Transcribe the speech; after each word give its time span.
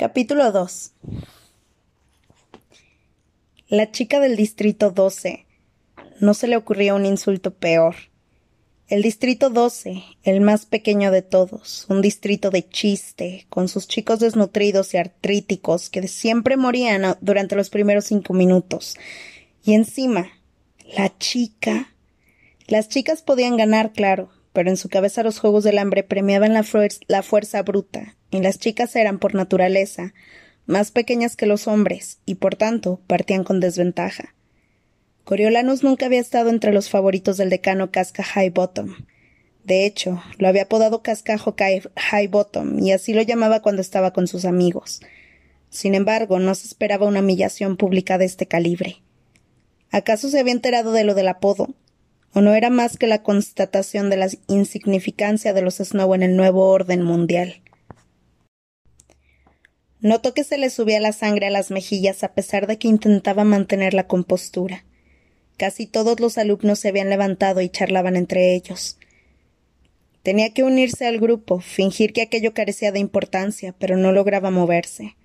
Capítulo 0.00 0.50
2 0.50 0.92
La 3.68 3.90
chica 3.90 4.18
del 4.18 4.34
distrito 4.34 4.90
12. 4.92 5.44
No 6.20 6.32
se 6.32 6.48
le 6.48 6.56
ocurría 6.56 6.94
un 6.94 7.04
insulto 7.04 7.52
peor. 7.52 7.96
El 8.88 9.02
distrito 9.02 9.50
12, 9.50 10.02
el 10.22 10.40
más 10.40 10.64
pequeño 10.64 11.10
de 11.10 11.20
todos, 11.20 11.84
un 11.90 12.00
distrito 12.00 12.48
de 12.48 12.66
chiste, 12.66 13.44
con 13.50 13.68
sus 13.68 13.88
chicos 13.88 14.20
desnutridos 14.20 14.94
y 14.94 14.96
artríticos 14.96 15.90
que 15.90 16.08
siempre 16.08 16.56
morían 16.56 17.18
durante 17.20 17.54
los 17.54 17.68
primeros 17.68 18.06
cinco 18.06 18.32
minutos. 18.32 18.96
Y 19.62 19.74
encima, 19.74 20.30
la 20.96 21.14
chica. 21.18 21.92
Las 22.68 22.88
chicas 22.88 23.20
podían 23.20 23.58
ganar, 23.58 23.92
claro, 23.92 24.30
pero 24.52 24.70
en 24.70 24.76
su 24.76 24.88
cabeza 24.88 25.22
los 25.22 25.38
juegos 25.38 25.64
del 25.64 25.78
hambre 25.78 26.02
premiaban 26.02 26.54
la, 26.54 26.64
la 27.08 27.22
fuerza 27.22 27.62
bruta, 27.62 28.16
y 28.30 28.40
las 28.40 28.58
chicas 28.58 28.94
eran, 28.96 29.18
por 29.18 29.34
naturaleza, 29.34 30.14
más 30.66 30.90
pequeñas 30.90 31.36
que 31.36 31.46
los 31.46 31.68
hombres, 31.68 32.18
y 32.26 32.36
por 32.36 32.56
tanto 32.56 33.00
partían 33.06 33.44
con 33.44 33.60
desventaja. 33.60 34.34
Coriolanus 35.24 35.82
nunca 35.82 36.06
había 36.06 36.20
estado 36.20 36.50
entre 36.50 36.72
los 36.72 36.90
favoritos 36.90 37.36
del 37.36 37.50
decano 37.50 37.90
Casca 37.90 38.22
High 38.22 38.50
Bottom. 38.50 38.94
De 39.64 39.86
hecho, 39.86 40.22
lo 40.38 40.48
había 40.48 40.62
apodado 40.62 41.02
Cascajo 41.02 41.54
High 41.56 42.26
Bottom, 42.28 42.78
y 42.80 42.92
así 42.92 43.12
lo 43.12 43.22
llamaba 43.22 43.62
cuando 43.62 43.82
estaba 43.82 44.12
con 44.12 44.26
sus 44.26 44.44
amigos. 44.44 45.00
Sin 45.68 45.94
embargo, 45.94 46.38
no 46.40 46.54
se 46.54 46.66
esperaba 46.66 47.06
una 47.06 47.20
humillación 47.20 47.76
pública 47.76 48.18
de 48.18 48.24
este 48.24 48.46
calibre. 48.46 49.02
¿Acaso 49.92 50.28
se 50.28 50.40
había 50.40 50.52
enterado 50.52 50.92
de 50.92 51.04
lo 51.04 51.14
del 51.14 51.28
apodo? 51.28 51.68
¿O 52.32 52.40
no 52.40 52.54
era 52.54 52.70
más 52.70 52.96
que 52.96 53.06
la 53.06 53.22
constatación 53.22 54.08
de 54.08 54.16
la 54.16 54.28
insignificancia 54.46 55.52
de 55.52 55.62
los 55.62 55.76
Snow 55.76 56.14
en 56.14 56.22
el 56.22 56.36
nuevo 56.36 56.68
orden 56.68 57.02
mundial? 57.02 57.60
Notó 60.00 60.32
que 60.32 60.44
se 60.44 60.56
le 60.56 60.70
subía 60.70 61.00
la 61.00 61.12
sangre 61.12 61.48
a 61.48 61.50
las 61.50 61.70
mejillas 61.70 62.24
a 62.24 62.32
pesar 62.32 62.66
de 62.66 62.78
que 62.78 62.88
intentaba 62.88 63.44
mantener 63.44 63.94
la 63.94 64.06
compostura. 64.06 64.84
Casi 65.58 65.86
todos 65.86 66.20
los 66.20 66.38
alumnos 66.38 66.78
se 66.78 66.88
habían 66.88 67.10
levantado 67.10 67.60
y 67.60 67.68
charlaban 67.68 68.16
entre 68.16 68.54
ellos. 68.54 68.96
Tenía 70.22 70.54
que 70.54 70.62
unirse 70.62 71.06
al 71.06 71.18
grupo, 71.18 71.60
fingir 71.60 72.12
que 72.12 72.22
aquello 72.22 72.54
carecía 72.54 72.92
de 72.92 72.98
importancia, 72.98 73.74
pero 73.78 73.96
no 73.96 74.12
lograba 74.12 74.50
moverse. 74.50 75.16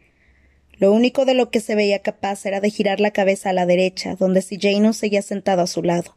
Lo 0.78 0.92
único 0.92 1.24
de 1.24 1.36
lo 1.36 1.52
que 1.52 1.62
se 1.62 1.76
veía 1.76 2.00
capaz 2.00 2.46
era 2.46 2.60
de 2.60 2.70
girar 2.70 3.00
la 3.00 3.12
cabeza 3.12 3.52
a 3.52 3.54
la 3.54 3.66
derecha, 3.66 4.16
donde 4.16 4.42
si 4.42 4.60
seguía 4.94 5.22
sentado 5.22 5.62
a 5.62 5.68
su 5.68 5.84
lado. 5.84 6.16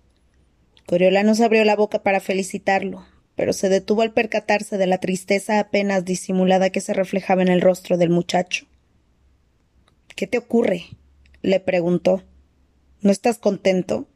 Coriolanus 0.88 1.42
abrió 1.42 1.66
la 1.66 1.76
boca 1.76 2.02
para 2.02 2.18
felicitarlo, 2.18 3.04
pero 3.34 3.52
se 3.52 3.68
detuvo 3.68 4.00
al 4.00 4.14
percatarse 4.14 4.78
de 4.78 4.86
la 4.86 4.96
tristeza 4.96 5.60
apenas 5.60 6.06
disimulada 6.06 6.70
que 6.70 6.80
se 6.80 6.94
reflejaba 6.94 7.42
en 7.42 7.48
el 7.48 7.60
rostro 7.60 7.98
del 7.98 8.08
muchacho. 8.08 8.64
¿Qué 10.16 10.26
te 10.26 10.38
ocurre? 10.38 10.84
le 11.42 11.60
preguntó. 11.60 12.22
¿No 13.02 13.10
estás 13.10 13.36
contento? 13.36 14.08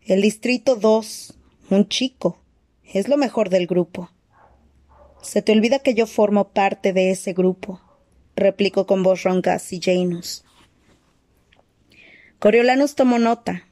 El 0.00 0.22
distrito 0.22 0.76
dos, 0.76 1.34
un 1.70 1.88
chico, 1.88 2.40
es 2.84 3.08
lo 3.08 3.16
mejor 3.16 3.48
del 3.48 3.66
grupo. 3.66 4.12
Se 5.22 5.42
te 5.42 5.50
olvida 5.50 5.80
que 5.80 5.94
yo 5.94 6.06
formo 6.06 6.50
parte 6.50 6.92
de 6.92 7.10
ese 7.10 7.32
grupo, 7.32 7.80
replicó 8.36 8.86
con 8.86 9.02
voz 9.02 9.24
ronca 9.24 9.58
Janus. 9.58 10.44
Coriolanus 12.38 12.94
tomó 12.94 13.18
nota, 13.18 13.66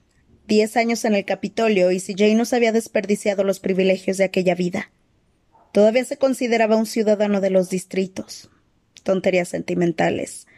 diez 0.51 0.77
años 0.77 1.05
en 1.05 1.15
el 1.15 1.25
Capitolio 1.25 1.93
y 1.93 2.01
si 2.01 2.15
Janus 2.19 2.53
había 2.53 2.73
desperdiciado 2.73 3.45
los 3.45 3.61
privilegios 3.61 4.17
de 4.17 4.25
aquella 4.25 4.57
vida. 4.57 4.91
Todavía 5.73 6.05
se 6.05 6.17
consideraba 6.17 6.75
un 6.75 6.87
ciudadano 6.87 7.41
de 7.41 7.51
los 7.51 7.71
distritos. 7.71 8.51
Tonterías 9.05 9.49
sentimentales. 9.49 10.49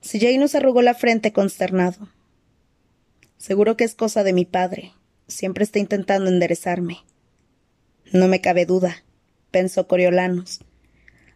Si 0.00 0.18
Janus 0.18 0.56
arrugó 0.56 0.82
la 0.82 0.94
frente 0.94 1.32
consternado. 1.32 2.08
Seguro 3.38 3.76
que 3.76 3.84
es 3.84 3.94
cosa 3.94 4.24
de 4.24 4.32
mi 4.32 4.44
padre. 4.44 4.92
Siempre 5.28 5.62
está 5.62 5.78
intentando 5.78 6.28
enderezarme. 6.28 6.98
No 8.12 8.26
me 8.26 8.40
cabe 8.40 8.66
duda, 8.66 9.04
pensó 9.52 9.86
Coriolanus. 9.86 10.58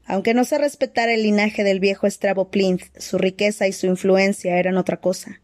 Aunque 0.06 0.34
no 0.34 0.42
se 0.42 0.58
respetara 0.58 1.14
el 1.14 1.22
linaje 1.22 1.62
del 1.62 1.78
viejo 1.78 2.08
Estrabo 2.08 2.50
Plinth, 2.50 2.98
su 2.98 3.16
riqueza 3.16 3.68
y 3.68 3.72
su 3.72 3.86
influencia 3.86 4.58
eran 4.58 4.76
otra 4.76 4.96
cosa 4.96 5.40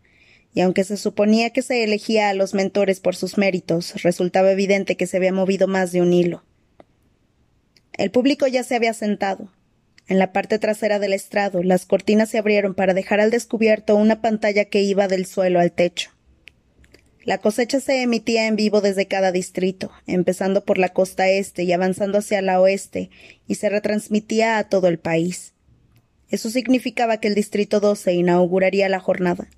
y 0.57 0.63
aunque 0.63 0.85
se 0.85 0.97
suponía 0.97 1.51
que 1.51 1.61
se 1.61 1.85
elegía 1.85 2.31
a 2.31 2.35
los 2.35 2.55
mentores 2.55 2.99
por 2.99 3.15
sus 3.15 3.37
méritos, 3.37 4.03
resultaba 4.03 4.51
evidente 4.51 4.97
que 4.97 5.07
se 5.07 5.19
había 5.19 5.31
movido 5.31 5.69
más 5.69 5.93
de 5.93 6.01
un 6.01 6.15
hilo. 6.15 6.45
El 7.93 8.11
público 8.11 8.47
ya 8.47 8.63
se 8.65 8.75
había 8.75 8.95
sentado. 8.95 9.53
En 10.09 10.19
la 10.19 10.33
parte 10.33 10.59
trasera 10.59 10.99
del 10.99 11.13
estrado, 11.13 11.63
las 11.63 11.85
cortinas 11.85 12.31
se 12.31 12.39
abrieron 12.39 12.73
para 12.75 12.95
dejar 12.95 13.21
al 13.21 13.31
descubierto 13.31 13.97
una 13.97 14.23
pantalla 14.23 14.65
que 14.65 14.81
iba 14.81 15.09
del 15.09 15.27
suelo 15.27 15.61
al 15.61 15.73
techo. 15.73 16.13
La 17.23 17.37
cosecha 17.37 17.79
se 17.79 18.01
emitía 18.01 18.47
en 18.47 18.57
vivo 18.57 18.81
desde 18.81 19.07
cada 19.07 19.33
distrito, 19.33 19.91
empezando 20.07 20.65
por 20.65 20.79
la 20.79 20.89
costa 20.89 21.29
este 21.29 21.65
y 21.65 21.73
avanzando 21.73 22.17
hacia 22.17 22.41
la 22.41 22.63
oeste, 22.63 23.11
y 23.47 23.57
se 23.57 23.69
retransmitía 23.69 24.57
a 24.57 24.71
todo 24.71 24.89
el 24.89 24.99
país. 24.99 25.53
Eso 26.31 26.49
significaba 26.49 27.21
que 27.21 27.29
el 27.29 27.35
distrito 27.35 27.79
12 27.79 28.15
inauguraría 28.15 28.89
la 28.89 29.01
jornada. 29.01 29.51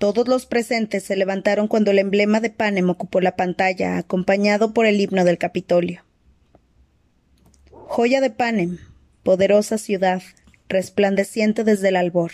Todos 0.00 0.28
los 0.28 0.46
presentes 0.46 1.04
se 1.04 1.14
levantaron 1.14 1.68
cuando 1.68 1.90
el 1.90 1.98
emblema 1.98 2.40
de 2.40 2.48
Panem 2.48 2.88
ocupó 2.88 3.20
la 3.20 3.36
pantalla, 3.36 3.98
acompañado 3.98 4.72
por 4.72 4.86
el 4.86 4.98
himno 4.98 5.26
del 5.26 5.36
Capitolio. 5.36 6.06
Joya 7.70 8.22
de 8.22 8.30
Panem, 8.30 8.78
poderosa 9.22 9.76
ciudad, 9.76 10.22
resplandeciente 10.70 11.64
desde 11.64 11.88
el 11.88 11.96
albor. 11.96 12.32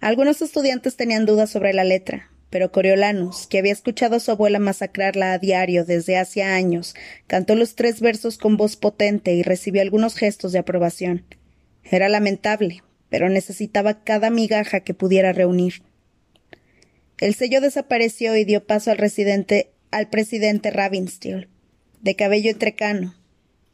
Algunos 0.00 0.40
estudiantes 0.40 0.96
tenían 0.96 1.26
dudas 1.26 1.50
sobre 1.50 1.74
la 1.74 1.84
letra, 1.84 2.30
pero 2.48 2.72
Coriolanus, 2.72 3.46
que 3.46 3.58
había 3.58 3.74
escuchado 3.74 4.16
a 4.16 4.20
su 4.20 4.30
abuela 4.30 4.60
masacrarla 4.60 5.34
a 5.34 5.38
diario 5.38 5.84
desde 5.84 6.16
hacía 6.16 6.54
años, 6.54 6.94
cantó 7.26 7.54
los 7.54 7.74
tres 7.74 8.00
versos 8.00 8.38
con 8.38 8.56
voz 8.56 8.76
potente 8.76 9.34
y 9.34 9.42
recibió 9.42 9.82
algunos 9.82 10.14
gestos 10.14 10.52
de 10.52 10.60
aprobación. 10.60 11.26
Era 11.84 12.08
lamentable, 12.08 12.82
pero 13.10 13.28
necesitaba 13.28 14.02
cada 14.02 14.30
migaja 14.30 14.80
que 14.80 14.94
pudiera 14.94 15.32
reunir. 15.32 15.82
El 17.18 17.34
sello 17.34 17.60
desapareció 17.60 18.34
y 18.36 18.44
dio 18.44 18.64
paso 18.64 18.90
al, 18.90 18.96
residente, 18.96 19.72
al 19.90 20.08
presidente 20.08 20.70
Ravensteel, 20.70 21.48
de 22.00 22.16
cabello 22.16 22.50
entrecano. 22.50 23.14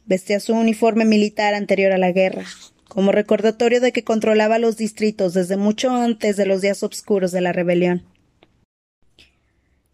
Vestía 0.05 0.41
su 0.41 0.53
uniforme 0.53 1.05
militar 1.05 1.53
anterior 1.53 1.93
a 1.93 1.97
la 1.97 2.11
guerra, 2.11 2.45
como 2.89 3.11
recordatorio 3.11 3.79
de 3.79 3.93
que 3.93 4.03
controlaba 4.03 4.59
los 4.59 4.75
distritos 4.75 5.33
desde 5.33 5.55
mucho 5.55 5.91
antes 5.91 6.35
de 6.35 6.45
los 6.45 6.61
días 6.61 6.83
oscuros 6.83 7.31
de 7.31 7.41
la 7.41 7.53
rebelión. 7.53 8.05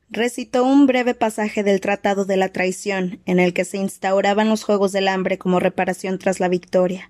Recitó 0.10 0.64
un 0.64 0.86
breve 0.86 1.16
pasaje 1.16 1.64
del 1.64 1.81
Tratado 1.81 2.25
de 2.25 2.38
la 2.38 2.50
Traición, 2.50 3.20
en 3.25 3.40
el 3.40 3.54
que 3.54 3.66
se 3.66 3.78
instauraban 3.78 4.48
los 4.48 4.64
Juegos 4.64 4.92
del 4.92 5.08
Hambre 5.08 5.40
como 5.40 5.60
reparación 5.60 6.20
tras 6.20 6.40
la 6.40 6.50
victoria, 6.50 7.10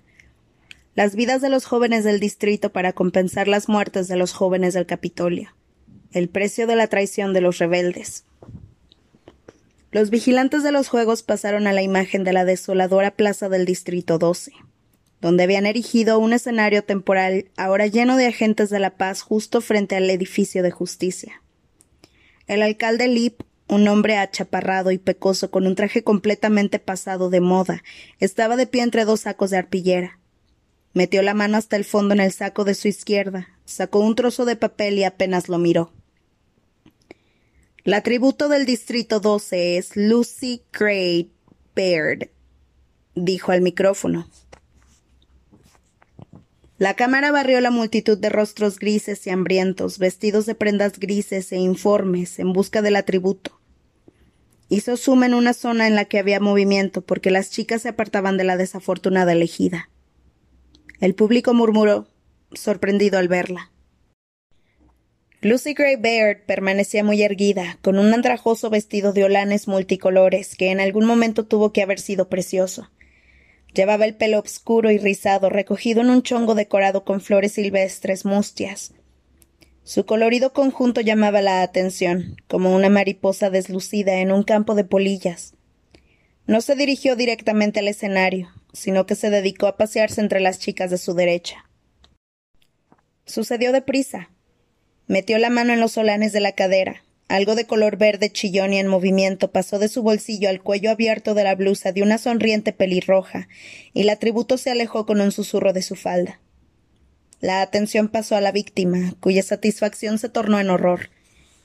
las 0.94 1.16
vidas 1.16 1.42
de 1.42 1.48
los 1.48 1.64
jóvenes 1.64 2.04
del 2.04 2.20
distrito 2.20 2.70
para 2.70 2.92
compensar 2.92 3.48
las 3.48 3.68
muertes 3.68 4.06
de 4.06 4.16
los 4.16 4.32
jóvenes 4.32 4.74
del 4.74 4.86
Capitolio, 4.86 5.54
el 6.12 6.28
precio 6.28 6.66
de 6.66 6.76
la 6.76 6.86
traición 6.86 7.32
de 7.32 7.40
los 7.40 7.58
rebeldes. 7.58 8.24
Los 9.90 10.10
vigilantes 10.10 10.62
de 10.62 10.72
los 10.72 10.88
juegos 10.88 11.22
pasaron 11.22 11.66
a 11.66 11.72
la 11.72 11.82
imagen 11.82 12.24
de 12.24 12.32
la 12.32 12.44
desoladora 12.44 13.12
plaza 13.12 13.48
del 13.48 13.64
Distrito 13.64 14.18
12, 14.18 14.52
donde 15.20 15.44
habían 15.44 15.66
erigido 15.66 16.18
un 16.18 16.32
escenario 16.32 16.84
temporal 16.84 17.46
ahora 17.56 17.86
lleno 17.86 18.16
de 18.16 18.26
agentes 18.26 18.70
de 18.70 18.78
la 18.78 18.96
paz 18.96 19.22
justo 19.22 19.60
frente 19.60 19.96
al 19.96 20.08
edificio 20.10 20.62
de 20.62 20.70
justicia. 20.70 21.42
El 22.46 22.62
alcalde 22.62 23.08
Lip, 23.08 23.40
un 23.68 23.88
hombre 23.88 24.16
achaparrado 24.16 24.90
y 24.90 24.98
pecoso 24.98 25.50
con 25.50 25.66
un 25.66 25.74
traje 25.74 26.04
completamente 26.04 26.78
pasado 26.78 27.30
de 27.30 27.40
moda, 27.40 27.82
estaba 28.20 28.56
de 28.56 28.66
pie 28.66 28.82
entre 28.82 29.04
dos 29.04 29.20
sacos 29.20 29.50
de 29.50 29.56
arpillera. 29.58 30.18
Metió 30.94 31.22
la 31.22 31.34
mano 31.34 31.58
hasta 31.58 31.76
el 31.76 31.84
fondo 31.84 32.14
en 32.14 32.20
el 32.20 32.32
saco 32.32 32.64
de 32.64 32.74
su 32.74 32.86
izquierda, 32.86 33.48
sacó 33.64 33.98
un 33.98 34.14
trozo 34.14 34.44
de 34.44 34.54
papel 34.54 34.96
y 34.96 35.04
apenas 35.04 35.48
lo 35.48 35.58
miró. 35.58 35.92
La 37.82 38.02
tributo 38.02 38.48
del 38.48 38.64
Distrito 38.64 39.18
12 39.18 39.76
es 39.76 39.96
Lucy 39.96 40.62
Gray 40.72 41.32
Baird, 41.74 42.30
dijo 43.16 43.50
al 43.50 43.60
micrófono. 43.60 44.30
La 46.78 46.94
cámara 46.94 47.32
barrió 47.32 47.60
la 47.60 47.70
multitud 47.70 48.16
de 48.16 48.28
rostros 48.28 48.78
grises 48.78 49.26
y 49.26 49.30
hambrientos, 49.30 49.98
vestidos 49.98 50.46
de 50.46 50.54
prendas 50.54 50.98
grises 50.98 51.50
e 51.52 51.56
informes, 51.56 52.38
en 52.38 52.52
busca 52.52 52.82
del 52.82 52.96
atributo. 52.96 53.60
Hizo 54.68 54.96
suma 54.96 55.26
en 55.26 55.34
una 55.34 55.54
zona 55.54 55.88
en 55.88 55.94
la 55.94 56.04
que 56.04 56.18
había 56.18 56.40
movimiento, 56.40 57.02
porque 57.02 57.30
las 57.30 57.50
chicas 57.50 57.82
se 57.82 57.90
apartaban 57.90 58.36
de 58.36 58.44
la 58.44 58.56
desafortunada 58.56 59.32
elegida. 59.32 59.90
El 61.00 61.14
público 61.14 61.54
murmuró, 61.54 62.06
sorprendido 62.52 63.18
al 63.18 63.28
verla. 63.28 63.70
Lucy 65.40 65.74
Gray 65.74 65.96
Baird 65.96 66.46
permanecía 66.46 67.04
muy 67.04 67.22
erguida, 67.22 67.78
con 67.82 67.98
un 67.98 68.14
andrajoso 68.14 68.70
vestido 68.70 69.12
de 69.12 69.24
holanes 69.24 69.68
multicolores 69.68 70.56
que 70.56 70.70
en 70.70 70.80
algún 70.80 71.04
momento 71.04 71.44
tuvo 71.44 71.72
que 71.72 71.82
haber 71.82 72.00
sido 72.00 72.30
precioso. 72.30 72.90
Llevaba 73.74 74.06
el 74.06 74.14
pelo 74.14 74.38
oscuro 74.38 74.90
y 74.90 74.98
rizado, 74.98 75.50
recogido 75.50 76.00
en 76.00 76.08
un 76.08 76.22
chongo 76.22 76.54
decorado 76.54 77.04
con 77.04 77.20
flores 77.20 77.52
silvestres 77.52 78.24
mustias. 78.24 78.94
Su 79.82 80.06
colorido 80.06 80.54
conjunto 80.54 81.02
llamaba 81.02 81.42
la 81.42 81.60
atención, 81.60 82.36
como 82.48 82.74
una 82.74 82.88
mariposa 82.88 83.50
deslucida 83.50 84.20
en 84.20 84.32
un 84.32 84.44
campo 84.44 84.74
de 84.74 84.84
polillas. 84.84 85.52
No 86.46 86.62
se 86.62 86.74
dirigió 86.76 87.16
directamente 87.16 87.80
al 87.80 87.88
escenario, 87.88 88.48
sino 88.74 89.06
que 89.06 89.14
se 89.14 89.30
dedicó 89.30 89.66
a 89.66 89.78
pasearse 89.78 90.20
entre 90.20 90.40
las 90.40 90.58
chicas 90.58 90.90
de 90.90 90.98
su 90.98 91.14
derecha. 91.14 91.70
Sucedió 93.24 93.72
deprisa. 93.72 94.30
Metió 95.06 95.38
la 95.38 95.48
mano 95.48 95.72
en 95.72 95.80
los 95.80 95.92
solanes 95.92 96.32
de 96.32 96.40
la 96.40 96.52
cadera. 96.52 97.02
Algo 97.28 97.54
de 97.54 97.66
color 97.66 97.96
verde 97.96 98.30
chillón 98.30 98.74
y 98.74 98.78
en 98.78 98.86
movimiento 98.86 99.50
pasó 99.50 99.78
de 99.78 99.88
su 99.88 100.02
bolsillo 100.02 100.50
al 100.50 100.62
cuello 100.62 100.90
abierto 100.90 101.34
de 101.34 101.44
la 101.44 101.54
blusa 101.54 101.92
de 101.92 102.02
una 102.02 102.18
sonriente 102.18 102.72
pelirroja, 102.72 103.48
y 103.94 104.02
la 104.02 104.16
tributo 104.16 104.58
se 104.58 104.70
alejó 104.70 105.06
con 105.06 105.22
un 105.22 105.32
susurro 105.32 105.72
de 105.72 105.80
su 105.80 105.94
falda. 105.94 106.40
La 107.40 107.62
atención 107.62 108.08
pasó 108.08 108.36
a 108.36 108.40
la 108.40 108.52
víctima, 108.52 109.14
cuya 109.20 109.42
satisfacción 109.42 110.18
se 110.18 110.28
tornó 110.28 110.60
en 110.60 110.68
horror. 110.68 111.10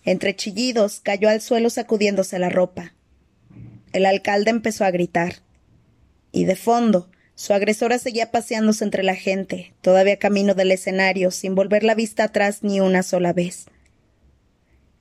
Entre 0.06 0.36
chillidos 0.36 1.02
cayó 1.02 1.28
al 1.30 1.42
suelo 1.42 1.70
sacudiéndose 1.70 2.40
la 2.40 2.50
ropa. 2.50 2.94
El 3.92 4.06
alcalde 4.06 4.52
empezó 4.52 4.86
a 4.86 4.92
gritar. 4.92 5.36
Y 6.32 6.46
de 6.46 6.56
fondo, 6.56 7.10
su 7.36 7.54
agresora 7.54 7.98
seguía 8.00 8.32
paseándose 8.32 8.84
entre 8.84 9.04
la 9.04 9.16
gente, 9.16 9.74
todavía 9.82 10.20
camino 10.20 10.54
del 10.54 10.72
escenario, 10.72 11.32
sin 11.32 11.56
volver 11.56 11.84
la 11.84 11.96
vista 11.96 12.26
atrás 12.26 12.64
ni 12.64 12.82
una 12.82 13.02
sola 13.02 13.34
vez. 13.34 13.68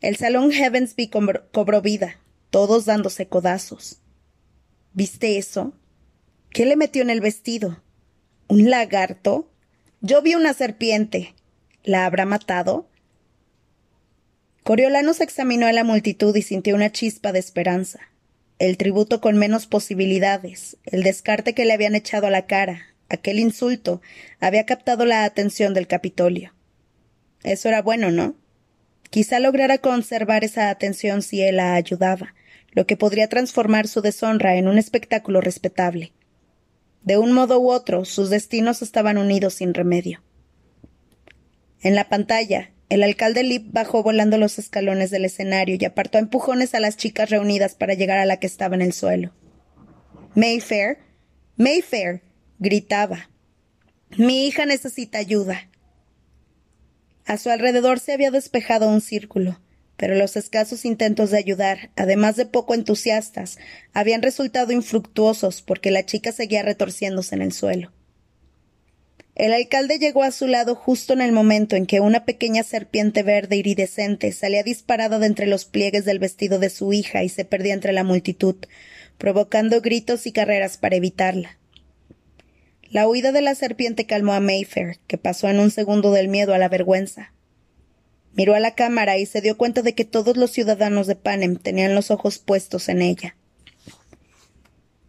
El 0.01 0.17
salón 0.17 0.53
Heavensby 0.53 1.09
cobró 1.09 1.83
vida, 1.83 2.21
todos 2.51 2.85
dándose 2.85 3.27
codazos. 3.27 4.01
¿Viste 4.93 5.37
eso? 5.37 5.75
¿Qué 6.51 6.65
le 6.65 6.77
metió 6.77 7.03
en 7.03 7.11
el 7.11 7.21
vestido? 7.21 7.83
¿Un 8.47 8.71
lagarto? 8.71 9.51
Yo 10.01 10.23
vi 10.23 10.35
una 10.35 10.55
serpiente. 10.55 11.35
¿La 11.83 12.07
habrá 12.07 12.25
matado? 12.25 12.89
Coriolano 14.63 15.13
se 15.13 15.25
examinó 15.25 15.67
a 15.67 15.73
la 15.73 15.85
multitud 15.85 16.35
y 16.37 16.43
sintió 16.43 16.75
una 16.75 16.93
chispa 16.93 17.33
de 17.33 17.41
esperanza 17.41 18.08
el 18.59 18.77
tributo 18.77 19.21
con 19.21 19.37
menos 19.37 19.67
posibilidades, 19.67 20.77
el 20.85 21.03
descarte 21.03 21.55
que 21.55 21.65
le 21.65 21.73
habían 21.73 21.95
echado 21.95 22.27
a 22.27 22.31
la 22.31 22.47
cara, 22.47 22.95
aquel 23.09 23.39
insulto, 23.39 24.01
había 24.41 24.67
captado 24.67 25.05
la 25.05 25.25
atención 25.25 25.75
del 25.75 25.87
Capitolio. 25.87 26.55
Eso 27.45 27.69
era 27.69 27.83
bueno, 27.83 28.11
¿no? 28.11 28.35
Quizá 29.11 29.39
lograra 29.39 29.79
conservar 29.79 30.45
esa 30.45 30.71
atención 30.71 31.23
si 31.23 31.41
él 31.43 31.57
la 31.57 31.75
ayudaba, 31.75 32.35
lo 32.73 32.87
que 32.87 32.97
podría 32.97 33.29
transformar 33.29 33.89
su 33.89 34.03
deshonra 34.03 34.57
en 34.57 34.69
un 34.69 34.77
espectáculo 34.77 35.41
respetable. 35.41 36.13
De 37.03 37.17
un 37.17 37.33
modo 37.33 37.59
u 37.61 37.71
otro, 37.71 38.05
sus 38.05 38.29
destinos 38.29 38.83
estaban 38.83 39.19
unidos 39.19 39.55
sin 39.55 39.73
remedio. 39.73 40.23
En 41.81 41.95
la 41.95 42.09
pantalla, 42.09 42.73
el 42.89 43.03
alcalde 43.03 43.43
Lip 43.43 43.67
bajó 43.71 44.03
volando 44.03 44.39
los 44.39 44.59
escalones 44.59 45.11
del 45.11 45.27
escenario 45.27 45.77
y 45.79 45.85
apartó 45.85 46.19
a 46.19 46.23
empujones 46.23 46.75
a 46.75 46.81
las 46.81 46.97
chicas 46.97 47.29
reunidas 47.29 47.75
para 47.75 47.95
llegar 47.95 48.19
a 48.19 48.25
la 48.25 48.39
que 48.39 48.47
estaba 48.47 48.75
en 48.77 48.83
el 48.83 48.93
suelo. 48.93 49.35
Mayfair, 50.35 50.99
Mayfair, 51.57 52.23
gritaba. 52.59 53.31
Mi 54.17 54.47
hija 54.47 54.65
necesita 54.65 55.19
ayuda. 55.19 55.69
A 57.27 57.37
su 57.37 57.51
alrededor 57.51 58.01
se 58.01 58.13
había 58.13 58.31
despejado 58.31 58.89
un 58.89 59.03
círculo, 59.03 59.61
pero 59.99 60.15
los 60.15 60.37
escasos 60.37 60.87
intentos 60.87 61.31
de 61.31 61.39
ayudar, 61.39 61.91
además 61.95 62.37
de 62.37 62.47
poco 62.47 62.75
entusiastas, 62.75 63.59
habían 63.93 64.23
resultado 64.23 64.73
infructuosos 64.73 65.61
porque 65.61 65.91
la 65.91 66.07
chica 66.07 66.33
seguía 66.33 66.63
retorciéndose 66.63 67.35
en 67.35 67.43
el 67.43 67.53
suelo. 67.53 67.93
El 69.39 69.53
alcalde 69.53 70.01
llegó 70.01 70.25
a 70.25 70.33
su 70.33 70.49
lado 70.49 70.75
justo 70.75 71.13
en 71.13 71.21
el 71.21 71.31
momento 71.31 71.77
en 71.77 71.87
que 71.87 72.01
una 72.01 72.25
pequeña 72.25 72.65
serpiente 72.65 73.23
verde 73.23 73.55
iridescente 73.55 74.33
salía 74.33 74.65
disparada 74.65 75.21
de 75.21 75.27
entre 75.27 75.47
los 75.47 75.65
pliegues 75.65 76.05
del 76.05 76.19
vestido 76.19 76.59
de 76.59 76.71
su 76.71 76.93
hija 76.93 77.23
y 77.23 77.29
se 77.29 77.45
perdía 77.45 77.75
entre 77.75 77.93
la 77.93 78.03
multitud, 78.03 78.57
provocando 79.17 79.81
gritos 79.81 80.27
y 80.27 80.33
carreras 80.33 80.77
para 80.77 80.97
evitarla. 80.97 81.57
La 82.91 83.07
huida 83.07 83.31
de 83.31 83.41
la 83.41 83.55
serpiente 83.55 84.07
calmó 84.07 84.33
a 84.33 84.41
Mayfair, 84.41 84.99
que 85.07 85.19
pasó 85.19 85.49
en 85.49 85.61
un 85.61 85.71
segundo 85.71 86.11
del 86.11 86.27
miedo 86.27 86.53
a 86.53 86.59
la 86.59 86.69
vergüenza. 86.69 87.33
Miró 88.35 88.57
a 88.57 88.61
la 88.61 88.75
cámara 88.75 89.19
y 89.19 89.27
se 89.27 89.41
dio 89.41 89.57
cuenta 89.57 89.83
de 89.83 89.95
que 89.95 90.05
todos 90.05 90.37
los 90.37 90.51
ciudadanos 90.51 91.07
de 91.07 91.15
Panem 91.15 91.55
tenían 91.57 91.95
los 91.95 92.11
ojos 92.11 92.39
puestos 92.41 92.89
en 92.89 93.03
ella. 93.03 93.37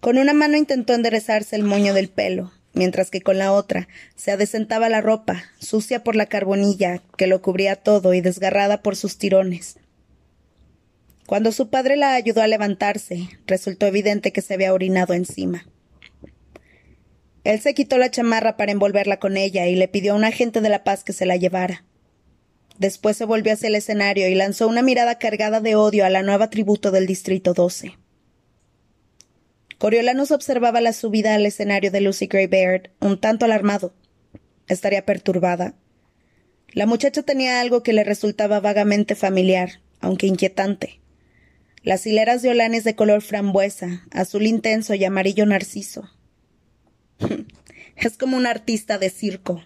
Con 0.01 0.19
una 0.19 0.33
mano 0.33 0.55
intentó 0.55 0.93
enderezarse 0.93 1.55
el 1.55 1.63
moño 1.63 1.95
del 1.95 2.09
pelo, 2.09 2.51
mientras 2.73 3.09
que 3.09 3.21
con 3.21 3.37
la 3.37 3.51
otra 3.51 3.87
se 4.15 4.31
adecentaba 4.31 4.89
la 4.89 5.01
ropa, 5.01 5.43
sucia 5.59 6.03
por 6.03 6.15
la 6.15 6.27
carbonilla 6.27 7.01
que 7.17 7.27
lo 7.27 7.41
cubría 7.41 7.75
todo 7.75 8.13
y 8.13 8.21
desgarrada 8.21 8.81
por 8.81 8.95
sus 8.95 9.17
tirones. 9.17 9.77
Cuando 11.25 11.51
su 11.51 11.69
padre 11.69 11.95
la 11.95 12.13
ayudó 12.13 12.41
a 12.41 12.47
levantarse, 12.47 13.29
resultó 13.45 13.85
evidente 13.85 14.31
que 14.31 14.41
se 14.41 14.55
había 14.55 14.73
orinado 14.73 15.13
encima. 15.13 15.67
Él 17.43 17.59
se 17.61 17.75
quitó 17.75 17.99
la 17.99 18.09
chamarra 18.09 18.57
para 18.57 18.71
envolverla 18.71 19.19
con 19.19 19.37
ella 19.37 19.67
y 19.67 19.75
le 19.75 19.87
pidió 19.87 20.13
a 20.13 20.15
un 20.15 20.23
agente 20.23 20.59
de 20.59 20.69
la 20.69 20.83
paz 20.83 21.03
que 21.03 21.13
se 21.13 21.27
la 21.27 21.35
llevara. 21.35 21.85
Después 22.79 23.15
se 23.15 23.25
volvió 23.25 23.53
hacia 23.53 23.67
el 23.67 23.75
escenario 23.75 24.27
y 24.27 24.33
lanzó 24.33 24.67
una 24.67 24.81
mirada 24.81 25.19
cargada 25.19 25.59
de 25.61 25.75
odio 25.75 26.03
a 26.03 26.09
la 26.09 26.23
nueva 26.23 26.49
tributo 26.49 26.89
del 26.89 27.05
Distrito 27.05 27.53
12. 27.53 27.98
Coriolanus 29.79 30.31
observaba 30.31 30.81
la 30.81 30.91
subida 30.91 31.35
al 31.35 31.45
escenario 31.45 31.89
de 31.89 32.01
Lucy 32.01 32.27
Gray 32.27 32.47
Baird, 32.47 32.89
un 32.99 33.17
tanto 33.17 33.45
alarmado. 33.45 33.93
¿Estaría 34.67 35.05
perturbada? 35.05 35.73
La 36.73 36.85
muchacha 36.85 37.23
tenía 37.23 37.61
algo 37.61 37.81
que 37.81 37.93
le 37.93 38.03
resultaba 38.03 38.59
vagamente 38.59 39.15
familiar, 39.15 39.79
aunque 40.01 40.27
inquietante. 40.27 40.99
Las 41.81 42.05
hileras 42.05 42.41
de 42.41 42.49
olanes 42.49 42.83
de 42.83 42.95
color 42.95 43.21
frambuesa, 43.21 44.05
azul 44.11 44.47
intenso 44.47 44.95
y 44.95 45.05
amarillo 45.05 45.45
narciso. 45.45 46.09
es 47.95 48.17
como 48.17 48.35
un 48.35 48.47
artista 48.47 48.97
de 48.97 49.09
circo, 49.09 49.63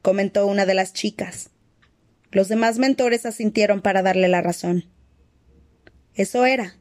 comentó 0.00 0.46
una 0.46 0.64
de 0.64 0.74
las 0.74 0.92
chicas. 0.92 1.50
Los 2.30 2.46
demás 2.46 2.78
mentores 2.78 3.26
asintieron 3.26 3.82
para 3.82 4.02
darle 4.02 4.28
la 4.28 4.42
razón. 4.42 4.84
Eso 6.14 6.46
era, 6.46 6.76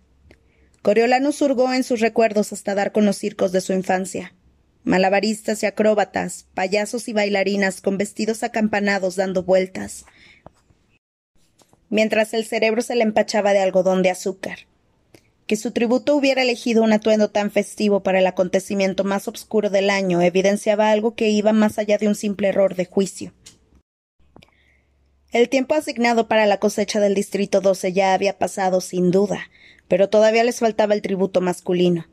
Coriolanus 0.86 1.42
hurgó 1.42 1.74
en 1.74 1.84
sus 1.84 2.00
recuerdos 2.00 2.54
hasta 2.54 2.76
dar 2.76 2.92
con 2.92 3.08
los 3.08 3.18
circos 3.18 3.52
de 3.52 3.60
su 3.60 3.74
infancia. 3.74 4.36
Malabaristas 4.84 5.64
y 5.64 5.66
acróbatas, 5.66 6.46
payasos 6.54 7.08
y 7.08 7.14
bailarinas 7.14 7.82
con 7.82 7.98
vestidos 7.98 8.44
acampanados 8.44 9.16
dando 9.16 9.42
vueltas, 9.42 10.06
mientras 11.90 12.36
el 12.36 12.46
cerebro 12.46 12.84
se 12.84 12.94
le 12.94 13.02
empachaba 13.02 13.52
de 13.54 13.62
algodón 13.62 14.04
de 14.04 14.12
azúcar. 14.12 14.60
Que 15.48 15.56
su 15.56 15.72
tributo 15.72 16.16
hubiera 16.16 16.44
elegido 16.44 16.84
un 16.84 16.94
atuendo 16.94 17.32
tan 17.32 17.50
festivo 17.50 18.04
para 18.04 18.20
el 18.20 18.28
acontecimiento 18.28 19.04
más 19.04 19.28
oscuro 19.28 19.72
del 19.72 19.90
año 19.90 20.22
evidenciaba 20.22 20.92
algo 20.92 21.16
que 21.16 21.32
iba 21.32 21.52
más 21.52 21.80
allá 21.80 21.98
de 21.98 22.08
un 22.08 22.14
simple 22.14 22.50
error 22.50 22.76
de 22.76 22.86
juicio. 22.86 23.34
El 25.36 25.50
tiempo 25.50 25.76
asignado 25.76 26.30
para 26.30 26.46
la 26.46 26.62
cosecha 26.62 27.02
del 27.02 27.14
Distrito 27.14 27.60
12 27.60 27.92
ya 27.92 28.14
había 28.14 28.38
pasado, 28.38 28.80
sin 28.80 29.12
duda, 29.12 29.50
pero 29.90 30.08
todavía 30.08 30.46
les 30.46 30.60
faltaba 30.60 30.94
el 30.94 31.02
tributo 31.02 31.42
masculino. 31.42 32.06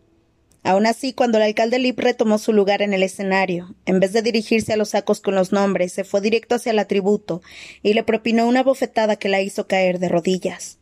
Aun 0.64 0.86
así, 0.86 1.12
cuando 1.12 1.38
el 1.38 1.44
alcalde 1.44 1.78
Lip 1.78 2.00
retomó 2.00 2.38
su 2.38 2.52
lugar 2.52 2.82
en 2.82 2.92
el 2.94 3.04
escenario, 3.04 3.76
en 3.86 4.00
vez 4.00 4.12
de 4.12 4.22
dirigirse 4.22 4.72
a 4.72 4.76
los 4.76 4.88
sacos 4.88 5.20
con 5.20 5.36
los 5.36 5.52
nombres, 5.52 5.92
se 5.92 6.02
fue 6.02 6.20
directo 6.20 6.56
hacia 6.56 6.72
el 6.72 6.80
atributo 6.80 7.42
y 7.80 7.94
le 7.94 8.02
propinó 8.02 8.48
una 8.48 8.64
bofetada 8.64 9.14
que 9.14 9.28
la 9.28 9.40
hizo 9.40 9.68
caer 9.68 10.00
de 10.00 10.08
rodillas. 10.08 10.78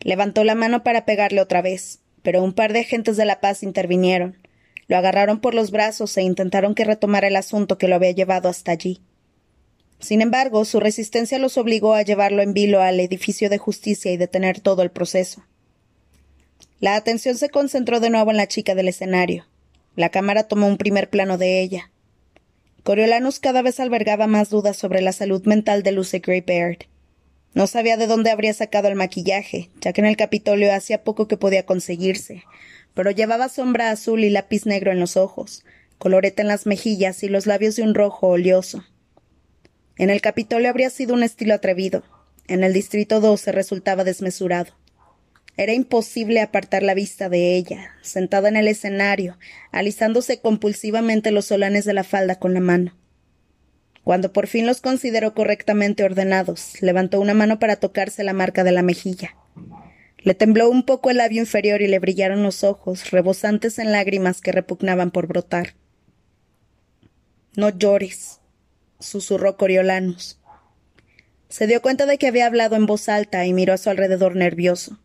Levantó 0.00 0.44
la 0.44 0.56
mano 0.56 0.82
para 0.82 1.06
pegarle 1.06 1.40
otra 1.40 1.62
vez, 1.62 2.00
pero 2.20 2.42
un 2.42 2.52
par 2.52 2.74
de 2.74 2.80
agentes 2.80 3.16
de 3.16 3.24
la 3.24 3.40
paz 3.40 3.62
intervinieron. 3.62 4.36
Lo 4.88 4.98
agarraron 4.98 5.40
por 5.40 5.54
los 5.54 5.70
brazos 5.70 6.18
e 6.18 6.22
intentaron 6.22 6.74
que 6.74 6.84
retomara 6.84 7.28
el 7.28 7.36
asunto 7.36 7.78
que 7.78 7.88
lo 7.88 7.94
había 7.94 8.10
llevado 8.10 8.50
hasta 8.50 8.72
allí. 8.72 9.00
Sin 9.98 10.20
embargo, 10.20 10.64
su 10.64 10.80
resistencia 10.80 11.38
los 11.38 11.56
obligó 11.56 11.94
a 11.94 12.02
llevarlo 12.02 12.42
en 12.42 12.52
vilo 12.52 12.82
al 12.82 13.00
edificio 13.00 13.48
de 13.48 13.58
justicia 13.58 14.12
y 14.12 14.16
detener 14.16 14.60
todo 14.60 14.82
el 14.82 14.90
proceso. 14.90 15.44
La 16.80 16.96
atención 16.96 17.36
se 17.38 17.48
concentró 17.48 18.00
de 18.00 18.10
nuevo 18.10 18.30
en 18.30 18.36
la 18.36 18.48
chica 18.48 18.74
del 18.74 18.88
escenario. 18.88 19.46
La 19.96 20.10
cámara 20.10 20.44
tomó 20.44 20.66
un 20.66 20.76
primer 20.76 21.08
plano 21.08 21.38
de 21.38 21.62
ella. 21.62 21.90
Coriolanus 22.82 23.40
cada 23.40 23.62
vez 23.62 23.80
albergaba 23.80 24.26
más 24.26 24.50
dudas 24.50 24.76
sobre 24.76 25.00
la 25.00 25.12
salud 25.12 25.44
mental 25.46 25.82
de 25.82 25.92
Lucy 25.92 26.18
Gray 26.18 26.42
Baird. 26.42 26.84
No 27.54 27.66
sabía 27.66 27.96
de 27.96 28.06
dónde 28.06 28.30
habría 28.30 28.52
sacado 28.52 28.88
el 28.88 28.94
maquillaje, 28.94 29.70
ya 29.80 29.94
que 29.94 30.02
en 30.02 30.06
el 30.06 30.18
Capitolio 30.18 30.72
hacía 30.72 31.02
poco 31.02 31.26
que 31.26 31.38
podía 31.38 31.64
conseguirse, 31.64 32.44
pero 32.92 33.10
llevaba 33.10 33.48
sombra 33.48 33.90
azul 33.90 34.22
y 34.22 34.30
lápiz 34.30 34.66
negro 34.66 34.92
en 34.92 35.00
los 35.00 35.16
ojos, 35.16 35.64
coloreta 35.96 36.42
en 36.42 36.48
las 36.48 36.66
mejillas 36.66 37.22
y 37.22 37.28
los 37.28 37.46
labios 37.46 37.74
de 37.76 37.82
un 37.82 37.94
rojo 37.94 38.28
oleoso. 38.28 38.84
En 39.98 40.10
el 40.10 40.20
Capitolio 40.20 40.68
habría 40.68 40.90
sido 40.90 41.14
un 41.14 41.22
estilo 41.22 41.54
atrevido, 41.54 42.02
en 42.48 42.62
el 42.64 42.72
Distrito 42.72 43.20
12 43.20 43.50
resultaba 43.50 44.04
desmesurado. 44.04 44.72
Era 45.56 45.72
imposible 45.72 46.42
apartar 46.42 46.82
la 46.82 46.92
vista 46.92 47.30
de 47.30 47.56
ella, 47.56 47.92
sentada 48.02 48.50
en 48.50 48.56
el 48.56 48.68
escenario, 48.68 49.38
alisándose 49.72 50.40
compulsivamente 50.40 51.30
los 51.30 51.46
solanes 51.46 51.86
de 51.86 51.94
la 51.94 52.04
falda 52.04 52.38
con 52.38 52.52
la 52.52 52.60
mano. 52.60 52.94
Cuando 54.04 54.34
por 54.34 54.46
fin 54.46 54.66
los 54.66 54.82
consideró 54.82 55.34
correctamente 55.34 56.04
ordenados, 56.04 56.80
levantó 56.82 57.20
una 57.20 57.32
mano 57.32 57.58
para 57.58 57.76
tocarse 57.76 58.22
la 58.22 58.34
marca 58.34 58.64
de 58.64 58.72
la 58.72 58.82
mejilla. 58.82 59.34
Le 60.18 60.34
tembló 60.34 60.68
un 60.68 60.84
poco 60.84 61.10
el 61.10 61.16
labio 61.16 61.40
inferior 61.40 61.80
y 61.80 61.88
le 61.88 61.98
brillaron 61.98 62.42
los 62.42 62.62
ojos, 62.62 63.10
rebosantes 63.10 63.78
en 63.78 63.92
lágrimas 63.92 64.42
que 64.42 64.52
repugnaban 64.52 65.10
por 65.10 65.26
brotar. 65.26 65.74
No 67.56 67.70
llores, 67.70 68.40
susurró 68.98 69.56
Coriolanus. 69.56 70.38
Se 71.48 71.66
dio 71.66 71.80
cuenta 71.80 72.06
de 72.06 72.18
que 72.18 72.26
había 72.26 72.46
hablado 72.46 72.76
en 72.76 72.86
voz 72.86 73.08
alta 73.08 73.46
y 73.46 73.52
miró 73.52 73.72
a 73.72 73.78
su 73.78 73.90
alrededor 73.90 74.36
nervioso. 74.36 74.98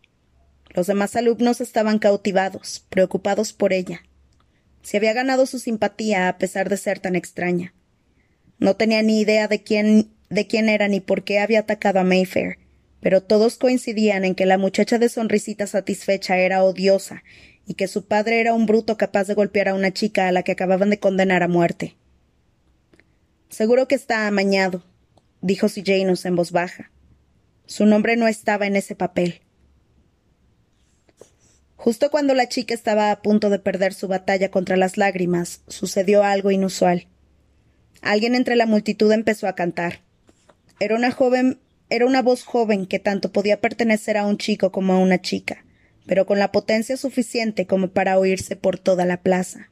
Los 0.70 0.88
demás 0.88 1.16
alumnos 1.16 1.62
estaban 1.62 2.00
cautivados, 2.00 2.86
preocupados 2.90 3.54
por 3.54 3.74
ella. 3.74 4.02
Se 4.82 4.98
había 4.98 5.14
ganado 5.14 5.46
su 5.46 5.60
simpatía 5.60 6.28
a 6.28 6.38
pesar 6.38 6.70
de 6.70 6.78
ser 6.78 7.00
tan 7.00 7.16
extraña. 7.16 7.74
No 8.58 8.76
tenía 8.76 9.02
ni 9.04 9.20
idea 9.20 9.48
de 9.48 9.64
quién, 9.64 10.12
de 10.30 10.48
quién 10.48 10.70
era 10.70 10.88
ni 10.88 11.00
por 11.00 11.24
qué 11.24 11.40
había 11.40 11.60
atacado 11.60 12.00
a 12.00 12.04
Mayfair, 12.04 12.58
pero 13.02 13.22
todos 13.22 13.58
coincidían 13.58 14.24
en 14.24 14.36
que 14.36 14.46
la 14.46 14.58
muchacha 14.58 14.98
de 14.98 15.10
sonrisita 15.10 15.68
satisfecha 15.68 16.38
era 16.38 16.64
odiosa 16.64 17.24
y 17.66 17.76
que 17.76 17.88
su 17.88 18.06
padre 18.06 18.40
era 18.40 18.54
un 18.54 18.66
bruto 18.66 18.98
capaz 18.98 19.26
de 19.26 19.34
golpear 19.34 19.70
a 19.70 19.76
una 19.76 19.92
chica 19.92 20.28
a 20.28 20.32
la 20.32 20.44
que 20.44 20.54
acababan 20.54 20.90
de 20.90 21.00
condenar 21.00 21.44
a 21.44 21.48
muerte. 21.48 21.96
Seguro 23.52 23.86
que 23.90 23.96
está 23.96 24.28
amañado, 24.28 24.82
dijo 25.42 25.68
C. 25.68 25.84
Janus 25.86 26.24
en 26.24 26.38
voz 26.38 26.54
baja. 26.54 26.90
Su 27.66 27.86
nombre 27.86 28.16
no 28.16 28.30
estaba 28.30 28.66
en 28.66 28.78
ese 28.78 28.96
papel. 28.96 29.42
Justo 31.76 32.10
cuando 32.12 32.34
la 32.34 32.48
chica 32.48 32.74
estaba 32.74 33.12
a 33.12 33.22
punto 33.22 33.50
de 33.50 33.60
perder 33.60 33.94
su 33.94 34.08
batalla 34.08 34.50
contra 34.52 34.78
las 34.78 34.96
lágrimas, 34.96 35.64
sucedió 35.68 36.24
algo 36.24 36.52
inusual. 36.52 37.08
Alguien 38.02 38.36
entre 38.36 38.56
la 38.56 38.66
multitud 38.66 39.12
empezó 39.12 39.50
a 39.50 39.56
cantar. 39.56 40.00
Era 40.80 40.96
una 40.96 41.12
joven, 41.12 41.60
era 41.90 42.06
una 42.06 42.22
voz 42.22 42.44
joven 42.44 42.86
que 42.86 43.00
tanto 43.00 43.34
podía 43.34 43.60
pertenecer 43.60 44.16
a 44.16 44.26
un 44.28 44.38
chico 44.38 44.72
como 44.72 44.94
a 44.94 45.00
una 45.00 45.20
chica, 45.20 45.66
pero 46.06 46.26
con 46.26 46.40
la 46.40 46.54
potencia 46.54 46.96
suficiente 46.96 47.68
como 47.68 47.90
para 47.90 48.18
oírse 48.18 48.56
por 48.56 48.80
toda 48.80 49.04
la 49.04 49.22
plaza. 49.22 49.70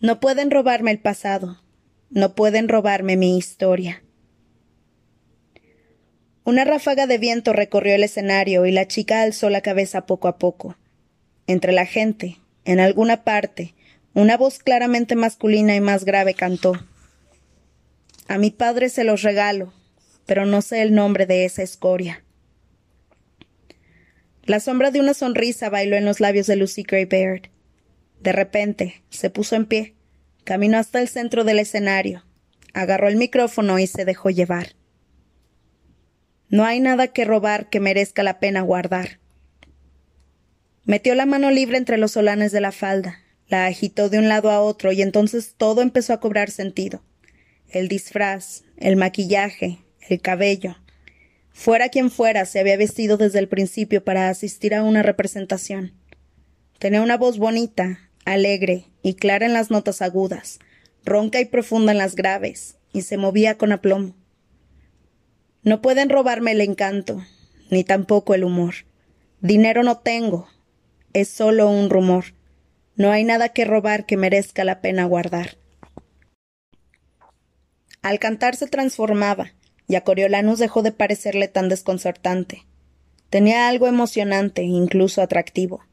No 0.00 0.20
pueden 0.20 0.50
robarme 0.50 0.90
el 0.90 1.00
pasado, 1.00 1.60
no 2.10 2.34
pueden 2.34 2.68
robarme 2.68 3.16
mi 3.16 3.36
historia. 3.36 4.02
Una 6.44 6.64
ráfaga 6.64 7.08
de 7.08 7.18
viento 7.18 7.52
recorrió 7.52 7.94
el 7.96 8.04
escenario 8.04 8.66
y 8.66 8.72
la 8.72 8.86
chica 8.86 9.22
alzó 9.22 9.50
la 9.50 9.62
cabeza 9.62 10.06
poco 10.06 10.28
a 10.28 10.38
poco. 10.38 10.76
Entre 11.48 11.72
la 11.72 11.86
gente, 11.86 12.38
en 12.64 12.78
alguna 12.78 13.24
parte, 13.24 13.74
una 14.14 14.36
voz 14.36 14.60
claramente 14.60 15.16
masculina 15.16 15.74
y 15.74 15.80
más 15.80 16.04
grave 16.04 16.34
cantó. 16.34 16.74
A 18.28 18.38
mi 18.38 18.52
padre 18.52 18.90
se 18.90 19.02
los 19.02 19.22
regalo, 19.22 19.72
pero 20.24 20.46
no 20.46 20.62
sé 20.62 20.82
el 20.82 20.94
nombre 20.94 21.26
de 21.26 21.44
esa 21.44 21.62
escoria. 21.62 22.22
La 24.44 24.60
sombra 24.60 24.92
de 24.92 25.00
una 25.00 25.14
sonrisa 25.14 25.68
bailó 25.68 25.96
en 25.96 26.04
los 26.04 26.20
labios 26.20 26.46
de 26.46 26.54
Lucy 26.54 26.84
Gray 26.84 27.06
Baird. 27.06 27.50
De 28.20 28.30
repente, 28.30 29.02
se 29.10 29.30
puso 29.30 29.56
en 29.56 29.66
pie, 29.66 29.95
caminó 30.46 30.78
hasta 30.78 31.00
el 31.00 31.08
centro 31.08 31.44
del 31.44 31.58
escenario, 31.58 32.24
agarró 32.72 33.08
el 33.08 33.16
micrófono 33.16 33.78
y 33.80 33.86
se 33.88 34.04
dejó 34.04 34.30
llevar. 34.30 34.76
No 36.48 36.64
hay 36.64 36.78
nada 36.78 37.08
que 37.08 37.24
robar 37.24 37.68
que 37.68 37.80
merezca 37.80 38.22
la 38.22 38.38
pena 38.38 38.62
guardar. 38.62 39.18
Metió 40.84 41.16
la 41.16 41.26
mano 41.26 41.50
libre 41.50 41.76
entre 41.76 41.98
los 41.98 42.12
solanes 42.12 42.52
de 42.52 42.60
la 42.60 42.70
falda, 42.70 43.18
la 43.48 43.66
agitó 43.66 44.08
de 44.08 44.18
un 44.18 44.28
lado 44.28 44.52
a 44.52 44.60
otro 44.60 44.92
y 44.92 45.02
entonces 45.02 45.54
todo 45.56 45.82
empezó 45.82 46.12
a 46.12 46.20
cobrar 46.20 46.48
sentido. 46.50 47.02
El 47.68 47.88
disfraz, 47.88 48.62
el 48.76 48.94
maquillaje, 48.94 49.80
el 50.08 50.20
cabello. 50.20 50.76
Fuera 51.50 51.88
quien 51.88 52.08
fuera, 52.08 52.44
se 52.44 52.60
había 52.60 52.76
vestido 52.76 53.16
desde 53.16 53.40
el 53.40 53.48
principio 53.48 54.04
para 54.04 54.28
asistir 54.28 54.76
a 54.76 54.84
una 54.84 55.02
representación. 55.02 55.92
Tenía 56.78 57.02
una 57.02 57.16
voz 57.16 57.38
bonita, 57.38 57.98
alegre 58.24 58.86
y 59.06 59.14
clara 59.14 59.46
en 59.46 59.52
las 59.52 59.70
notas 59.70 60.02
agudas, 60.02 60.58
ronca 61.04 61.40
y 61.40 61.44
profunda 61.44 61.92
en 61.92 61.98
las 61.98 62.16
graves, 62.16 62.76
y 62.92 63.02
se 63.02 63.16
movía 63.16 63.56
con 63.56 63.70
aplomo. 63.70 64.16
No 65.62 65.80
pueden 65.80 66.08
robarme 66.08 66.50
el 66.50 66.60
encanto, 66.60 67.24
ni 67.70 67.84
tampoco 67.84 68.34
el 68.34 68.42
humor. 68.42 68.74
Dinero 69.40 69.84
no 69.84 69.98
tengo, 69.98 70.48
es 71.12 71.28
solo 71.28 71.70
un 71.70 71.88
rumor. 71.88 72.34
No 72.96 73.12
hay 73.12 73.22
nada 73.22 73.50
que 73.50 73.64
robar 73.64 74.06
que 74.06 74.16
merezca 74.16 74.64
la 74.64 74.80
pena 74.80 75.04
guardar. 75.04 75.56
Al 78.02 78.18
cantar 78.18 78.56
se 78.56 78.66
transformaba, 78.66 79.52
y 79.86 79.94
a 79.94 80.00
Coriolanus 80.00 80.58
dejó 80.58 80.82
de 80.82 80.90
parecerle 80.90 81.46
tan 81.46 81.68
desconcertante. 81.68 82.66
Tenía 83.30 83.68
algo 83.68 83.86
emocionante, 83.86 84.64
incluso 84.64 85.22
atractivo. 85.22 85.84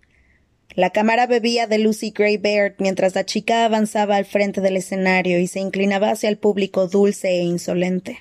La 0.75 0.89
cámara 0.89 1.27
bebía 1.27 1.67
de 1.67 1.77
Lucy 1.77 2.11
Gray 2.11 2.37
Baird 2.37 2.75
mientras 2.79 3.15
la 3.15 3.25
chica 3.25 3.65
avanzaba 3.65 4.15
al 4.15 4.25
frente 4.25 4.61
del 4.61 4.77
escenario 4.77 5.39
y 5.39 5.47
se 5.47 5.59
inclinaba 5.59 6.09
hacia 6.09 6.29
el 6.29 6.37
público 6.37 6.87
dulce 6.87 7.29
e 7.29 7.43
insolente. 7.43 8.19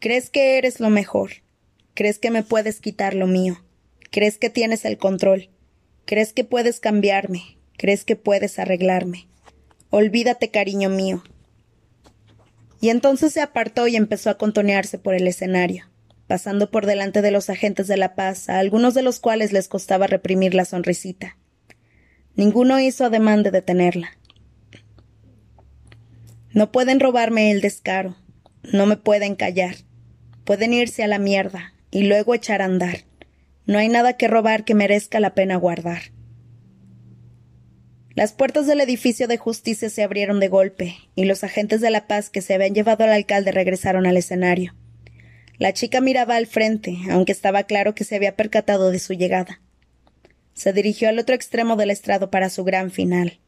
Crees 0.00 0.30
que 0.30 0.58
eres 0.58 0.80
lo 0.80 0.90
mejor. 0.90 1.30
Crees 1.94 2.18
que 2.18 2.30
me 2.30 2.42
puedes 2.42 2.80
quitar 2.80 3.14
lo 3.14 3.26
mío. 3.26 3.62
Crees 4.10 4.38
que 4.38 4.50
tienes 4.50 4.84
el 4.84 4.98
control. 4.98 5.50
Crees 6.04 6.32
que 6.32 6.44
puedes 6.44 6.80
cambiarme, 6.80 7.58
crees 7.76 8.04
que 8.04 8.16
puedes 8.16 8.58
arreglarme. 8.58 9.28
Olvídate, 9.90 10.50
cariño 10.50 10.88
mío. 10.88 11.22
Y 12.80 12.88
entonces 12.88 13.32
se 13.32 13.40
apartó 13.40 13.86
y 13.86 13.94
empezó 13.94 14.30
a 14.30 14.38
contonearse 14.38 14.98
por 14.98 15.14
el 15.14 15.26
escenario, 15.28 15.88
pasando 16.32 16.70
por 16.70 16.86
delante 16.86 17.20
de 17.20 17.30
los 17.30 17.50
agentes 17.50 17.88
de 17.88 17.98
la 17.98 18.14
paz, 18.14 18.48
a 18.48 18.58
algunos 18.58 18.94
de 18.94 19.02
los 19.02 19.20
cuales 19.20 19.52
les 19.52 19.68
costaba 19.68 20.06
reprimir 20.06 20.54
la 20.54 20.64
sonrisita. 20.64 21.36
Ninguno 22.36 22.80
hizo 22.80 23.04
ademán 23.04 23.42
de 23.42 23.50
detenerla. 23.50 24.16
No 26.54 26.72
pueden 26.72 27.00
robarme 27.00 27.50
el 27.50 27.60
descaro, 27.60 28.16
no 28.62 28.86
me 28.86 28.96
pueden 28.96 29.34
callar. 29.34 29.74
Pueden 30.44 30.72
irse 30.72 31.02
a 31.02 31.06
la 31.06 31.18
mierda 31.18 31.74
y 31.90 32.04
luego 32.04 32.34
echar 32.34 32.62
a 32.62 32.64
andar. 32.64 33.00
No 33.66 33.76
hay 33.76 33.90
nada 33.90 34.16
que 34.16 34.26
robar 34.26 34.64
que 34.64 34.74
merezca 34.74 35.20
la 35.20 35.34
pena 35.34 35.56
guardar. 35.56 36.00
Las 38.14 38.32
puertas 38.32 38.66
del 38.66 38.80
edificio 38.80 39.28
de 39.28 39.36
justicia 39.36 39.90
se 39.90 40.02
abrieron 40.02 40.40
de 40.40 40.48
golpe, 40.48 40.96
y 41.14 41.26
los 41.26 41.44
agentes 41.44 41.82
de 41.82 41.90
la 41.90 42.06
paz 42.06 42.30
que 42.30 42.40
se 42.40 42.54
habían 42.54 42.74
llevado 42.74 43.04
al 43.04 43.12
alcalde 43.12 43.52
regresaron 43.52 44.06
al 44.06 44.16
escenario. 44.16 44.74
La 45.62 45.72
chica 45.72 46.00
miraba 46.00 46.34
al 46.34 46.48
frente, 46.48 46.98
aunque 47.08 47.30
estaba 47.30 47.62
claro 47.62 47.94
que 47.94 48.02
se 48.02 48.16
había 48.16 48.34
percatado 48.34 48.90
de 48.90 48.98
su 48.98 49.12
llegada. 49.12 49.60
Se 50.54 50.72
dirigió 50.72 51.08
al 51.08 51.20
otro 51.20 51.36
extremo 51.36 51.76
del 51.76 51.92
estrado 51.92 52.32
para 52.32 52.50
su 52.50 52.64
gran 52.64 52.90
final. 52.90 53.38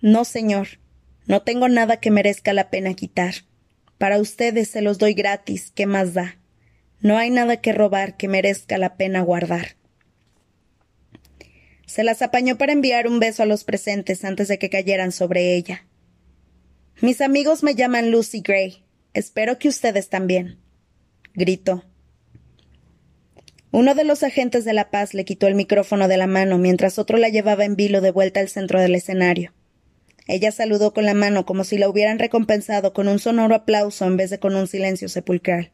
No, 0.00 0.24
señor, 0.24 0.80
no 1.24 1.42
tengo 1.42 1.68
nada 1.68 1.98
que 1.98 2.10
merezca 2.10 2.52
la 2.52 2.68
pena 2.68 2.94
quitar. 2.94 3.32
Para 3.96 4.18
ustedes 4.18 4.68
se 4.68 4.82
los 4.82 4.98
doy 4.98 5.14
gratis, 5.14 5.70
¿qué 5.72 5.86
más 5.86 6.14
da? 6.14 6.40
No 6.98 7.16
hay 7.16 7.30
nada 7.30 7.58
que 7.58 7.72
robar 7.72 8.16
que 8.16 8.26
merezca 8.26 8.76
la 8.76 8.96
pena 8.96 9.20
guardar. 9.20 9.76
Se 11.86 12.02
las 12.02 12.22
apañó 12.22 12.58
para 12.58 12.72
enviar 12.72 13.06
un 13.06 13.20
beso 13.20 13.44
a 13.44 13.46
los 13.46 13.62
presentes 13.62 14.24
antes 14.24 14.48
de 14.48 14.58
que 14.58 14.68
cayeran 14.68 15.12
sobre 15.12 15.54
ella. 15.54 15.86
Mis 17.00 17.20
amigos 17.20 17.62
me 17.62 17.76
llaman 17.76 18.10
Lucy 18.10 18.40
Gray. 18.40 18.89
Espero 19.12 19.58
que 19.58 19.68
ustedes 19.68 20.08
también. 20.08 20.58
gritó. 21.34 21.84
Uno 23.72 23.94
de 23.94 24.04
los 24.04 24.22
agentes 24.22 24.64
de 24.64 24.72
la 24.72 24.90
paz 24.90 25.14
le 25.14 25.24
quitó 25.24 25.46
el 25.46 25.54
micrófono 25.54 26.08
de 26.08 26.16
la 26.16 26.26
mano 26.26 26.58
mientras 26.58 26.98
otro 26.98 27.18
la 27.18 27.28
llevaba 27.28 27.64
en 27.64 27.76
vilo 27.76 28.00
de 28.00 28.10
vuelta 28.10 28.40
al 28.40 28.48
centro 28.48 28.80
del 28.80 28.94
escenario. 28.94 29.52
Ella 30.26 30.52
saludó 30.52 30.92
con 30.92 31.04
la 31.06 31.14
mano 31.14 31.44
como 31.44 31.64
si 31.64 31.76
la 31.76 31.88
hubieran 31.88 32.18
recompensado 32.18 32.92
con 32.92 33.08
un 33.08 33.18
sonoro 33.18 33.54
aplauso 33.54 34.06
en 34.06 34.16
vez 34.16 34.30
de 34.30 34.38
con 34.38 34.54
un 34.54 34.66
silencio 34.66 35.08
sepulcral. 35.08 35.72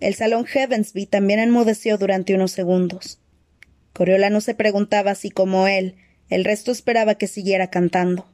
El 0.00 0.14
salón 0.14 0.46
Heavensby 0.46 1.06
también 1.06 1.38
enmudeció 1.38 1.96
durante 1.96 2.34
unos 2.34 2.50
segundos. 2.50 3.20
Coriola 3.92 4.40
se 4.40 4.54
preguntaba 4.54 5.14
si, 5.14 5.30
como 5.30 5.68
él, 5.68 5.94
el 6.28 6.44
resto 6.44 6.72
esperaba 6.72 7.14
que 7.14 7.28
siguiera 7.28 7.70
cantando. 7.70 8.26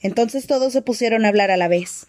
Entonces 0.00 0.46
todos 0.46 0.72
se 0.72 0.82
pusieron 0.82 1.24
a 1.24 1.28
hablar 1.28 1.50
a 1.50 1.56
la 1.56 1.68
vez. 1.68 2.06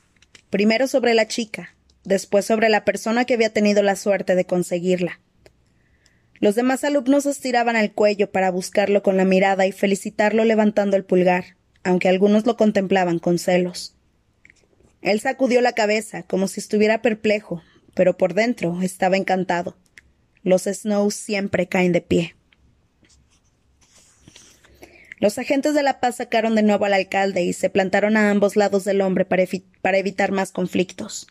Primero 0.56 0.88
sobre 0.88 1.14
la 1.14 1.28
chica, 1.28 1.76
después 2.06 2.46
sobre 2.46 2.70
la 2.70 2.86
persona 2.86 3.26
que 3.26 3.34
había 3.34 3.50
tenido 3.50 3.84
la 3.84 3.98
suerte 3.98 4.36
de 4.36 4.46
conseguirla. 4.46 5.20
Los 6.40 6.56
demás 6.56 6.86
alumnos 6.86 7.26
estiraban 7.26 7.76
el 7.76 7.92
cuello 7.92 8.32
para 8.32 8.52
buscarlo 8.52 9.04
con 9.04 9.18
la 9.18 9.26
mirada 9.26 9.68
y 9.68 9.74
felicitarlo 9.74 10.46
levantando 10.46 10.96
el 10.96 11.04
pulgar, 11.04 11.58
aunque 11.84 12.08
algunos 12.08 12.46
lo 12.46 12.56
contemplaban 12.56 13.20
con 13.20 13.38
celos. 13.38 13.98
Él 15.02 15.20
sacudió 15.20 15.60
la 15.60 15.74
cabeza, 15.74 16.24
como 16.24 16.48
si 16.48 16.62
estuviera 16.62 17.02
perplejo, 17.02 17.62
pero 17.94 18.16
por 18.16 18.34
dentro 18.34 18.82
estaba 18.82 19.18
encantado. 19.18 19.76
Los 20.42 20.62
Snows 20.62 21.16
siempre 21.16 21.68
caen 21.68 21.92
de 21.92 22.00
pie. 22.00 22.38
Los 25.18 25.38
agentes 25.38 25.74
de 25.74 25.84
la 25.84 26.00
paz 26.00 26.18
sacaron 26.18 26.56
de 26.56 26.64
nuevo 26.64 26.86
al 26.86 26.94
alcalde 26.94 27.44
y 27.44 27.54
se 27.54 27.70
plantaron 27.70 28.18
a 28.18 28.30
ambos 28.30 28.56
lados 28.56 28.84
del 28.84 29.02
hombre 29.02 29.26
para, 29.26 29.44
evitar 29.98 30.32
más 30.32 30.52
conflictos. 30.52 31.28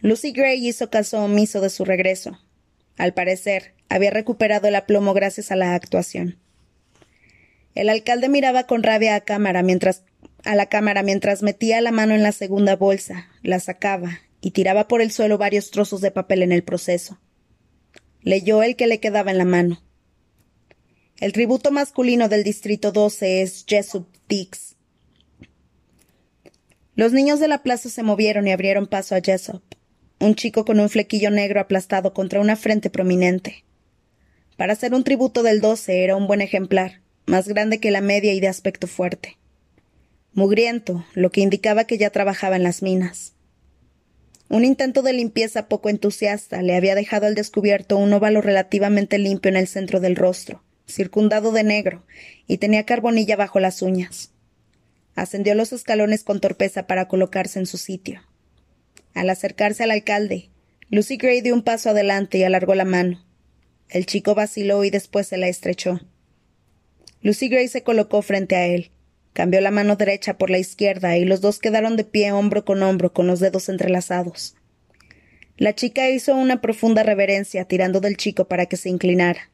Lucy 0.00 0.32
Gray 0.32 0.66
hizo 0.66 0.90
caso 0.90 1.24
omiso 1.24 1.60
de 1.60 1.70
su 1.70 1.84
regreso. 1.84 2.38
Al 2.98 3.14
parecer, 3.14 3.74
había 3.88 4.10
recuperado 4.10 4.68
el 4.68 4.74
aplomo 4.74 5.14
gracias 5.14 5.50
a 5.50 5.56
la 5.56 5.74
actuación. 5.74 6.38
El 7.74 7.88
alcalde 7.88 8.28
miraba 8.28 8.66
con 8.66 8.82
rabia 8.82 9.14
a, 9.14 9.20
cámara 9.20 9.62
mientras, 9.62 10.04
a 10.44 10.54
la 10.54 10.66
cámara 10.66 11.02
mientras 11.02 11.42
metía 11.42 11.80
la 11.80 11.92
mano 11.92 12.14
en 12.14 12.22
la 12.22 12.32
segunda 12.32 12.76
bolsa, 12.76 13.28
la 13.42 13.60
sacaba 13.60 14.20
y 14.42 14.50
tiraba 14.50 14.88
por 14.88 15.00
el 15.00 15.10
suelo 15.10 15.38
varios 15.38 15.70
trozos 15.70 16.02
de 16.02 16.10
papel 16.10 16.42
en 16.42 16.52
el 16.52 16.64
proceso. 16.64 17.18
Leyó 18.20 18.62
el 18.62 18.76
que 18.76 18.86
le 18.86 19.00
quedaba 19.00 19.30
en 19.30 19.38
la 19.38 19.46
mano. 19.46 19.82
El 21.22 21.32
tributo 21.32 21.70
masculino 21.70 22.28
del 22.28 22.42
Distrito 22.42 22.90
12 22.90 23.42
es 23.42 23.64
Jessup 23.64 24.08
Dix. 24.28 24.74
Los 26.96 27.12
niños 27.12 27.38
de 27.38 27.46
la 27.46 27.62
plaza 27.62 27.90
se 27.90 28.02
movieron 28.02 28.48
y 28.48 28.50
abrieron 28.50 28.88
paso 28.88 29.14
a 29.14 29.20
Jessup, 29.20 29.62
un 30.18 30.34
chico 30.34 30.64
con 30.64 30.80
un 30.80 30.88
flequillo 30.88 31.30
negro 31.30 31.60
aplastado 31.60 32.12
contra 32.12 32.40
una 32.40 32.56
frente 32.56 32.90
prominente. 32.90 33.64
Para 34.56 34.74
ser 34.74 34.94
un 34.94 35.04
tributo 35.04 35.44
del 35.44 35.60
12 35.60 36.02
era 36.02 36.16
un 36.16 36.26
buen 36.26 36.40
ejemplar, 36.40 37.02
más 37.24 37.46
grande 37.46 37.78
que 37.78 37.92
la 37.92 38.00
media 38.00 38.34
y 38.34 38.40
de 38.40 38.48
aspecto 38.48 38.88
fuerte. 38.88 39.38
Mugriento, 40.32 41.06
lo 41.14 41.30
que 41.30 41.42
indicaba 41.42 41.84
que 41.84 41.98
ya 41.98 42.10
trabajaba 42.10 42.56
en 42.56 42.64
las 42.64 42.82
minas. 42.82 43.34
Un 44.48 44.64
intento 44.64 45.02
de 45.02 45.12
limpieza 45.12 45.68
poco 45.68 45.88
entusiasta 45.88 46.62
le 46.62 46.74
había 46.74 46.96
dejado 46.96 47.26
al 47.26 47.36
descubierto 47.36 47.96
un 47.96 48.12
óvalo 48.12 48.40
relativamente 48.40 49.18
limpio 49.18 49.50
en 49.50 49.56
el 49.56 49.68
centro 49.68 50.00
del 50.00 50.16
rostro, 50.16 50.64
circundado 50.92 51.52
de 51.52 51.64
negro, 51.64 52.04
y 52.46 52.58
tenía 52.58 52.84
carbonilla 52.84 53.36
bajo 53.36 53.60
las 53.60 53.82
uñas. 53.82 54.32
Ascendió 55.14 55.54
los 55.54 55.72
escalones 55.72 56.24
con 56.24 56.40
torpeza 56.40 56.86
para 56.86 57.08
colocarse 57.08 57.58
en 57.58 57.66
su 57.66 57.78
sitio. 57.78 58.22
Al 59.14 59.28
acercarse 59.30 59.82
al 59.82 59.90
alcalde, 59.90 60.50
Lucy 60.88 61.16
Gray 61.16 61.40
dio 61.40 61.54
un 61.54 61.62
paso 61.62 61.90
adelante 61.90 62.38
y 62.38 62.44
alargó 62.44 62.74
la 62.74 62.84
mano. 62.84 63.24
El 63.88 64.06
chico 64.06 64.34
vaciló 64.34 64.84
y 64.84 64.90
después 64.90 65.26
se 65.26 65.36
la 65.36 65.48
estrechó. 65.48 66.00
Lucy 67.20 67.48
Gray 67.48 67.68
se 67.68 67.82
colocó 67.82 68.22
frente 68.22 68.56
a 68.56 68.66
él. 68.66 68.90
Cambió 69.32 69.60
la 69.60 69.70
mano 69.70 69.96
derecha 69.96 70.36
por 70.36 70.50
la 70.50 70.58
izquierda 70.58 71.16
y 71.16 71.24
los 71.24 71.40
dos 71.40 71.58
quedaron 71.58 71.96
de 71.96 72.04
pie 72.04 72.32
hombro 72.32 72.64
con 72.64 72.82
hombro 72.82 73.12
con 73.12 73.26
los 73.26 73.40
dedos 73.40 73.68
entrelazados. 73.68 74.56
La 75.56 75.74
chica 75.74 76.10
hizo 76.10 76.34
una 76.34 76.60
profunda 76.60 77.02
reverencia 77.02 77.64
tirando 77.66 78.00
del 78.00 78.16
chico 78.16 78.48
para 78.48 78.66
que 78.66 78.76
se 78.76 78.88
inclinara. 78.88 79.51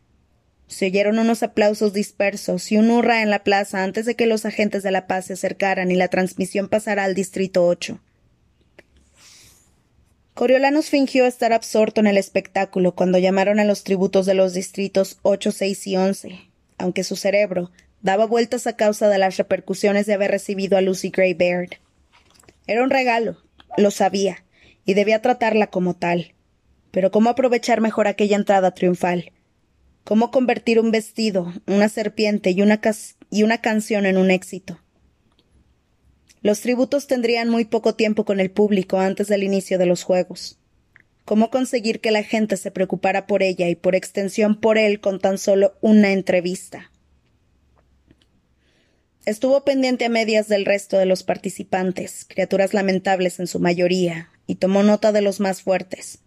Se 0.68 0.86
oyeron 0.86 1.18
unos 1.18 1.42
aplausos 1.42 1.94
dispersos 1.94 2.70
y 2.70 2.76
un 2.76 2.90
hurra 2.90 3.22
en 3.22 3.30
la 3.30 3.42
plaza 3.42 3.82
antes 3.82 4.04
de 4.04 4.14
que 4.14 4.26
los 4.26 4.44
agentes 4.44 4.82
de 4.82 4.90
la 4.90 5.06
paz 5.06 5.26
se 5.26 5.32
acercaran 5.32 5.90
y 5.90 5.96
la 5.96 6.08
transmisión 6.08 6.68
pasara 6.68 7.04
al 7.04 7.14
distrito 7.14 7.66
8. 7.66 7.98
Coriolanus 10.34 10.90
fingió 10.90 11.26
estar 11.26 11.52
absorto 11.52 12.00
en 12.00 12.06
el 12.06 12.18
espectáculo 12.18 12.94
cuando 12.94 13.18
llamaron 13.18 13.58
a 13.58 13.64
los 13.64 13.82
tributos 13.82 14.26
de 14.26 14.34
los 14.34 14.52
distritos 14.52 15.18
8, 15.22 15.50
6 15.50 15.86
y 15.88 15.96
11, 15.96 16.40
aunque 16.76 17.02
su 17.02 17.16
cerebro 17.16 17.72
daba 18.02 18.26
vueltas 18.26 18.66
a 18.66 18.76
causa 18.76 19.08
de 19.08 19.18
las 19.18 19.36
repercusiones 19.38 20.06
de 20.06 20.14
haber 20.14 20.30
recibido 20.30 20.76
a 20.76 20.80
Lucy 20.80 21.10
Gray 21.10 21.34
Baird. 21.34 21.70
Era 22.68 22.84
un 22.84 22.90
regalo, 22.90 23.38
lo 23.78 23.90
sabía, 23.90 24.44
y 24.84 24.94
debía 24.94 25.22
tratarla 25.22 25.68
como 25.68 25.96
tal. 25.96 26.34
Pero 26.90 27.10
¿cómo 27.10 27.30
aprovechar 27.30 27.80
mejor 27.80 28.06
aquella 28.06 28.36
entrada 28.36 28.70
triunfal? 28.72 29.32
¿Cómo 30.08 30.30
convertir 30.30 30.80
un 30.80 30.90
vestido, 30.90 31.52
una 31.66 31.90
serpiente 31.90 32.50
y 32.50 32.62
una, 32.62 32.80
y 33.30 33.42
una 33.42 33.58
canción 33.58 34.06
en 34.06 34.16
un 34.16 34.30
éxito? 34.30 34.80
Los 36.40 36.62
tributos 36.62 37.06
tendrían 37.06 37.50
muy 37.50 37.66
poco 37.66 37.94
tiempo 37.94 38.24
con 38.24 38.40
el 38.40 38.50
público 38.50 38.98
antes 38.98 39.28
del 39.28 39.42
inicio 39.42 39.76
de 39.78 39.84
los 39.84 40.04
juegos 40.04 40.58
cómo 41.28 41.50
conseguir 41.50 42.00
que 42.00 42.10
la 42.10 42.22
gente 42.22 42.56
se 42.56 42.70
preocupara 42.70 43.26
por 43.26 43.42
ella 43.42 43.68
y 43.68 43.74
por 43.74 43.94
extensión 43.94 44.58
por 44.58 44.78
él 44.78 44.98
con 44.98 45.20
tan 45.20 45.36
solo 45.36 45.76
una 45.82 46.12
entrevista. 46.12 46.90
Estuvo 49.26 49.62
pendiente 49.62 50.06
a 50.06 50.08
medias 50.08 50.48
del 50.48 50.64
resto 50.64 50.96
de 50.96 51.04
los 51.04 51.24
participantes, 51.24 52.24
criaturas 52.26 52.72
lamentables 52.72 53.40
en 53.40 53.46
su 53.46 53.60
mayoría, 53.60 54.30
y 54.46 54.54
tomó 54.54 54.82
nota 54.82 55.12
de 55.12 55.20
los 55.20 55.38
más 55.38 55.60
fuertes. 55.60 56.20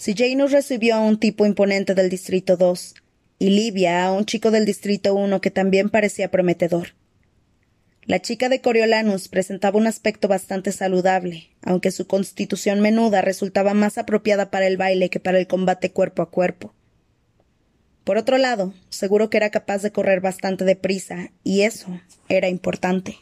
Si 0.00 0.14
Janus 0.14 0.52
recibió 0.52 0.94
a 0.94 1.00
un 1.00 1.18
tipo 1.18 1.44
imponente 1.44 1.94
del 1.94 2.08
Distrito 2.08 2.56
2, 2.56 2.94
y 3.38 3.50
Livia 3.50 4.06
a 4.06 4.12
un 4.12 4.24
chico 4.24 4.50
del 4.50 4.64
Distrito 4.64 5.14
1 5.14 5.42
que 5.42 5.50
también 5.50 5.90
parecía 5.90 6.30
prometedor. 6.30 6.94
La 8.06 8.22
chica 8.22 8.48
de 8.48 8.62
Coriolanus 8.62 9.28
presentaba 9.28 9.76
un 9.76 9.86
aspecto 9.86 10.26
bastante 10.26 10.72
saludable, 10.72 11.50
aunque 11.60 11.90
su 11.90 12.06
constitución 12.06 12.80
menuda 12.80 13.20
resultaba 13.20 13.74
más 13.74 13.98
apropiada 13.98 14.50
para 14.50 14.66
el 14.66 14.78
baile 14.78 15.10
que 15.10 15.20
para 15.20 15.38
el 15.38 15.46
combate 15.46 15.92
cuerpo 15.92 16.22
a 16.22 16.30
cuerpo. 16.30 16.72
Por 18.02 18.16
otro 18.16 18.38
lado, 18.38 18.72
seguro 18.88 19.28
que 19.28 19.36
era 19.36 19.50
capaz 19.50 19.82
de 19.82 19.92
correr 19.92 20.22
bastante 20.22 20.64
deprisa, 20.64 21.30
y 21.44 21.60
eso 21.60 22.00
era 22.30 22.48
importante. 22.48 23.18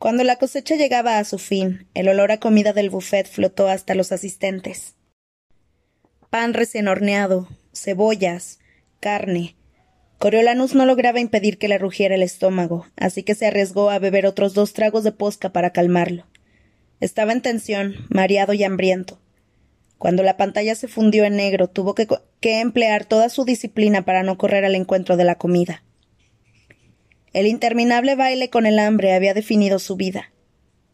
Cuando 0.00 0.24
la 0.24 0.34
cosecha 0.36 0.74
llegaba 0.74 1.18
a 1.18 1.24
su 1.24 1.38
fin, 1.38 1.86
el 1.94 2.08
olor 2.08 2.32
a 2.32 2.40
comida 2.40 2.72
del 2.72 2.90
buffet 2.90 3.28
flotó 3.28 3.68
hasta 3.68 3.94
los 3.94 4.10
asistentes. 4.10 4.96
Pan 6.30 6.54
recién 6.54 6.88
horneado, 6.88 7.48
cebollas, 7.72 8.58
carne, 8.98 9.56
Coriolanus 10.20 10.74
no 10.74 10.84
lograba 10.84 11.20
impedir 11.20 11.58
que 11.58 11.68
le 11.68 11.76
rugiera 11.76 12.14
el 12.14 12.22
estómago, 12.22 12.86
así 12.96 13.22
que 13.22 13.34
se 13.34 13.46
arriesgó 13.46 13.90
a 13.90 13.98
beber 13.98 14.26
otros 14.26 14.52
dos 14.52 14.72
tragos 14.72 15.04
de 15.04 15.12
posca 15.12 15.50
para 15.50 15.70
calmarlo. 15.70 16.26
Estaba 17.00 17.32
en 17.32 17.42
tensión, 17.42 17.94
mareado 18.08 18.54
y 18.54 18.64
hambriento. 18.64 19.18
Cuando 19.98 20.22
la 20.22 20.38
pantalla 20.38 20.74
se 20.74 20.88
fundió 20.88 21.24
en 21.24 21.36
negro, 21.36 21.68
tuvo 21.68 21.94
que, 21.94 22.08
que 22.40 22.60
emplear 22.60 23.04
toda 23.04 23.28
su 23.28 23.44
disciplina 23.44 24.06
para 24.06 24.22
no 24.22 24.38
correr 24.38 24.64
al 24.64 24.76
encuentro 24.76 25.18
de 25.18 25.24
la 25.24 25.36
comida. 25.36 25.84
El 27.32 27.46
interminable 27.46 28.16
baile 28.16 28.50
con 28.50 28.66
el 28.66 28.80
hambre 28.80 29.12
había 29.12 29.34
definido 29.34 29.78
su 29.78 29.94
vida. 29.94 30.32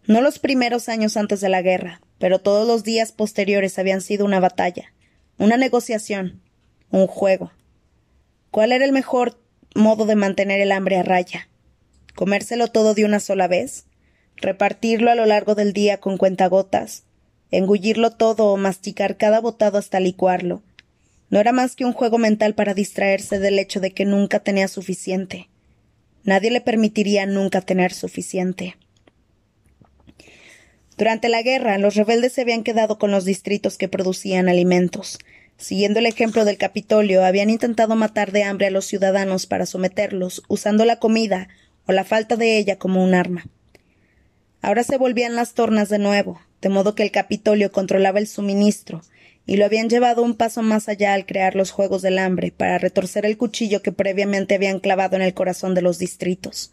No 0.06 0.20
los 0.20 0.38
primeros 0.38 0.90
años 0.90 1.16
antes 1.16 1.40
de 1.40 1.48
la 1.48 1.62
guerra, 1.62 2.02
pero 2.18 2.40
todos 2.40 2.68
los 2.68 2.84
días 2.84 3.10
posteriores 3.10 3.78
habían 3.78 4.02
sido 4.02 4.26
una 4.26 4.38
batalla, 4.38 4.92
una 5.38 5.56
negociación, 5.56 6.42
un 6.90 7.06
juego. 7.06 7.52
¿Cuál 8.50 8.72
era 8.72 8.84
el 8.84 8.92
mejor 8.92 9.40
modo 9.74 10.04
de 10.04 10.14
mantener 10.14 10.60
el 10.60 10.72
hambre 10.72 10.98
a 10.98 11.02
raya? 11.02 11.48
¿Comérselo 12.14 12.68
todo 12.68 12.92
de 12.92 13.06
una 13.06 13.18
sola 13.18 13.48
vez? 13.48 13.86
¿Repartirlo 14.36 15.10
a 15.10 15.14
lo 15.14 15.24
largo 15.24 15.54
del 15.54 15.72
día 15.72 16.00
con 16.00 16.18
cuentagotas? 16.18 17.04
¿Engullirlo 17.50 18.10
todo 18.10 18.52
o 18.52 18.56
masticar 18.58 19.16
cada 19.16 19.40
botado 19.40 19.78
hasta 19.78 20.00
licuarlo? 20.00 20.62
No 21.30 21.40
era 21.40 21.52
más 21.52 21.76
que 21.76 21.86
un 21.86 21.92
juego 21.92 22.18
mental 22.18 22.54
para 22.54 22.74
distraerse 22.74 23.38
del 23.38 23.58
hecho 23.58 23.80
de 23.80 23.92
que 23.92 24.04
nunca 24.04 24.40
tenía 24.40 24.68
suficiente. 24.68 25.48
Nadie 26.26 26.50
le 26.50 26.60
permitiría 26.60 27.24
nunca 27.24 27.62
tener 27.62 27.94
suficiente. 27.94 28.76
Durante 30.98 31.30
la 31.30 31.40
guerra, 31.40 31.78
los 31.78 31.94
rebeldes 31.94 32.34
se 32.34 32.42
habían 32.42 32.62
quedado 32.62 32.98
con 32.98 33.10
los 33.10 33.24
distritos 33.24 33.78
que 33.78 33.88
producían 33.88 34.50
alimentos, 34.50 35.18
Siguiendo 35.58 36.00
el 36.00 36.06
ejemplo 36.06 36.44
del 36.44 36.58
Capitolio, 36.58 37.24
habían 37.24 37.48
intentado 37.48 37.96
matar 37.96 38.30
de 38.30 38.42
hambre 38.44 38.66
a 38.66 38.70
los 38.70 38.84
ciudadanos 38.84 39.46
para 39.46 39.64
someterlos, 39.64 40.42
usando 40.48 40.84
la 40.84 40.98
comida 40.98 41.48
o 41.86 41.92
la 41.92 42.04
falta 42.04 42.36
de 42.36 42.58
ella 42.58 42.78
como 42.78 43.02
un 43.02 43.14
arma. 43.14 43.46
Ahora 44.60 44.84
se 44.84 44.98
volvían 44.98 45.34
las 45.34 45.54
tornas 45.54 45.88
de 45.88 45.98
nuevo, 45.98 46.40
de 46.60 46.68
modo 46.68 46.94
que 46.94 47.04
el 47.04 47.10
Capitolio 47.10 47.72
controlaba 47.72 48.18
el 48.18 48.26
suministro, 48.26 49.00
y 49.46 49.56
lo 49.56 49.64
habían 49.64 49.88
llevado 49.88 50.22
un 50.22 50.34
paso 50.34 50.62
más 50.62 50.88
allá 50.88 51.14
al 51.14 51.24
crear 51.24 51.54
los 51.54 51.70
Juegos 51.70 52.02
del 52.02 52.18
Hambre, 52.18 52.52
para 52.52 52.78
retorcer 52.78 53.24
el 53.24 53.38
cuchillo 53.38 53.80
que 53.80 53.92
previamente 53.92 54.56
habían 54.56 54.80
clavado 54.80 55.16
en 55.16 55.22
el 55.22 55.34
corazón 55.34 55.74
de 55.74 55.82
los 55.82 55.98
distritos. 55.98 56.72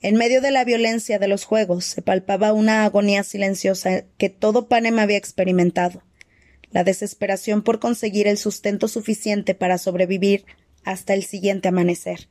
En 0.00 0.16
medio 0.16 0.40
de 0.40 0.50
la 0.50 0.64
violencia 0.64 1.18
de 1.18 1.28
los 1.28 1.44
Juegos 1.44 1.84
se 1.84 2.00
palpaba 2.00 2.54
una 2.54 2.84
agonía 2.84 3.22
silenciosa 3.22 4.04
que 4.16 4.30
todo 4.30 4.66
Panem 4.66 4.98
había 4.98 5.18
experimentado 5.18 6.02
la 6.70 6.84
desesperación 6.84 7.62
por 7.62 7.80
conseguir 7.80 8.26
el 8.26 8.38
sustento 8.38 8.88
suficiente 8.88 9.54
para 9.54 9.76
sobrevivir 9.76 10.44
hasta 10.84 11.14
el 11.14 11.24
siguiente 11.24 11.68
amanecer. 11.68 12.28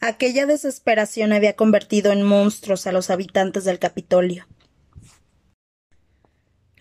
Aquella 0.00 0.46
desesperación 0.46 1.32
había 1.32 1.56
convertido 1.56 2.10
en 2.10 2.22
monstruos 2.22 2.86
a 2.86 2.92
los 2.92 3.10
habitantes 3.10 3.64
del 3.64 3.78
Capitolio. 3.78 4.46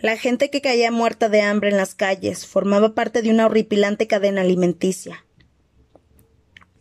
La 0.02 0.16
gente 0.16 0.50
que 0.50 0.62
caía 0.62 0.92
muerta 0.92 1.28
de 1.28 1.42
hambre 1.42 1.70
en 1.70 1.76
las 1.76 1.94
calles 1.94 2.48
formaba 2.48 2.96
parte 2.96 3.22
de 3.22 3.32
una 3.32 3.48
horripilante 3.48 4.08
cadena 4.08 4.42
alimenticia. 4.42 5.26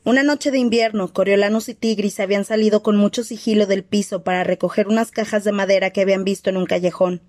Una 0.05 0.23
noche 0.23 0.53
de 0.53 0.59
invierno, 0.59 1.13
Coriolanus 1.13 1.69
y 1.69 1.75
Tigris 1.75 2.21
habían 2.21 2.45
salido 2.45 2.85
con 2.85 2.97
mucho 2.97 3.25
sigilo 3.25 3.67
del 3.67 3.83
piso 3.83 4.23
para 4.23 4.45
recoger 4.45 4.87
unas 4.87 5.11
cajas 5.11 5.43
de 5.43 5.51
madera 5.51 5.91
que 5.91 6.01
habían 6.01 6.23
visto 6.23 6.49
en 6.49 6.59
un 6.59 6.67
callejón. 6.67 7.21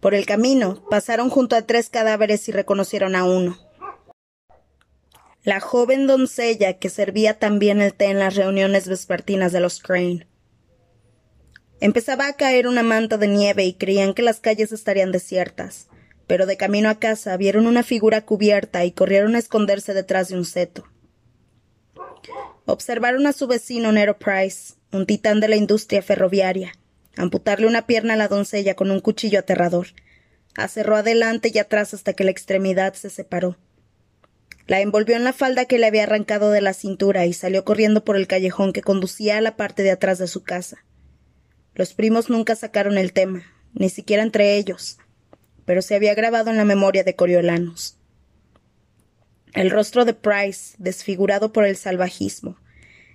Por 0.00 0.14
el 0.14 0.24
camino, 0.24 0.82
pasaron 0.88 1.28
junto 1.28 1.54
a 1.54 1.66
tres 1.66 1.90
cadáveres 1.90 2.48
y 2.48 2.52
reconocieron 2.52 3.14
a 3.14 3.24
uno. 3.24 3.58
La 5.44 5.60
joven 5.60 6.06
doncella 6.06 6.78
que 6.78 6.88
servía 6.88 7.38
también 7.38 7.82
el 7.82 7.92
té 7.92 8.06
en 8.06 8.18
las 8.18 8.36
reuniones 8.36 8.88
vespertinas 8.88 9.52
de 9.52 9.60
los 9.60 9.80
Crane. 9.82 10.26
Empezaba 11.82 12.28
a 12.28 12.34
caer 12.34 12.68
una 12.68 12.84
manta 12.84 13.18
de 13.18 13.26
nieve 13.26 13.64
y 13.64 13.72
creían 13.72 14.14
que 14.14 14.22
las 14.22 14.38
calles 14.38 14.70
estarían 14.70 15.10
desiertas, 15.10 15.88
pero 16.28 16.46
de 16.46 16.56
camino 16.56 16.88
a 16.88 17.00
casa 17.00 17.36
vieron 17.36 17.66
una 17.66 17.82
figura 17.82 18.24
cubierta 18.24 18.84
y 18.84 18.92
corrieron 18.92 19.34
a 19.34 19.40
esconderse 19.40 19.92
detrás 19.92 20.28
de 20.28 20.36
un 20.36 20.44
seto. 20.44 20.84
Observaron 22.66 23.26
a 23.26 23.32
su 23.32 23.48
vecino 23.48 23.90
Nero 23.90 24.16
Price, 24.16 24.74
un 24.92 25.06
titán 25.06 25.40
de 25.40 25.48
la 25.48 25.56
industria 25.56 26.02
ferroviaria, 26.02 26.72
amputarle 27.16 27.66
una 27.66 27.84
pierna 27.84 28.14
a 28.14 28.16
la 28.16 28.28
doncella 28.28 28.76
con 28.76 28.92
un 28.92 29.00
cuchillo 29.00 29.40
aterrador. 29.40 29.88
Acerró 30.54 30.94
adelante 30.94 31.50
y 31.52 31.58
atrás 31.58 31.94
hasta 31.94 32.12
que 32.12 32.22
la 32.22 32.30
extremidad 32.30 32.94
se 32.94 33.10
separó. 33.10 33.56
La 34.68 34.80
envolvió 34.82 35.16
en 35.16 35.24
la 35.24 35.32
falda 35.32 35.64
que 35.64 35.80
le 35.80 35.86
había 35.86 36.04
arrancado 36.04 36.52
de 36.52 36.60
la 36.60 36.74
cintura 36.74 37.26
y 37.26 37.32
salió 37.32 37.64
corriendo 37.64 38.04
por 38.04 38.14
el 38.14 38.28
callejón 38.28 38.72
que 38.72 38.82
conducía 38.82 39.38
a 39.38 39.40
la 39.40 39.56
parte 39.56 39.82
de 39.82 39.90
atrás 39.90 40.18
de 40.18 40.28
su 40.28 40.44
casa. 40.44 40.84
Los 41.74 41.94
primos 41.94 42.28
nunca 42.28 42.54
sacaron 42.54 42.98
el 42.98 43.12
tema, 43.12 43.42
ni 43.72 43.88
siquiera 43.88 44.22
entre 44.22 44.56
ellos, 44.56 44.98
pero 45.64 45.80
se 45.80 45.94
había 45.94 46.14
grabado 46.14 46.50
en 46.50 46.56
la 46.56 46.64
memoria 46.64 47.04
de 47.04 47.16
Coriolanos. 47.16 47.98
El 49.54 49.70
rostro 49.70 50.04
de 50.04 50.14
Price, 50.14 50.74
desfigurado 50.78 51.52
por 51.52 51.64
el 51.64 51.76
salvajismo, 51.76 52.56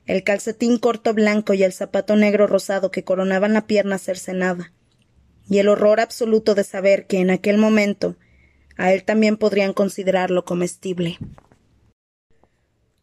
el 0.05 0.23
calcetín 0.23 0.79
corto 0.79 1.13
blanco 1.13 1.53
y 1.53 1.63
el 1.63 1.73
zapato 1.73 2.15
negro 2.15 2.47
rosado 2.47 2.91
que 2.91 3.03
coronaban 3.03 3.53
la 3.53 3.67
pierna 3.67 3.97
cercenada, 3.97 4.73
y 5.49 5.59
el 5.59 5.67
horror 5.67 5.99
absoluto 5.99 6.55
de 6.55 6.63
saber 6.63 7.05
que 7.05 7.19
en 7.19 7.29
aquel 7.29 7.57
momento 7.57 8.15
a 8.77 8.91
él 8.91 9.03
también 9.03 9.37
podrían 9.37 9.73
considerarlo 9.73 10.45
comestible. 10.45 11.17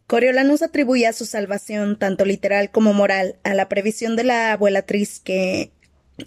Coriolanus 0.06 0.62
atribuía 0.62 1.12
su 1.12 1.24
salvación, 1.24 1.98
tanto 1.98 2.24
literal 2.24 2.70
como 2.70 2.92
moral, 2.92 3.36
a 3.42 3.54
la 3.54 3.68
previsión 3.68 4.16
de 4.16 4.24
la 4.24 4.52
abuelatriz 4.52 5.18
que. 5.20 5.70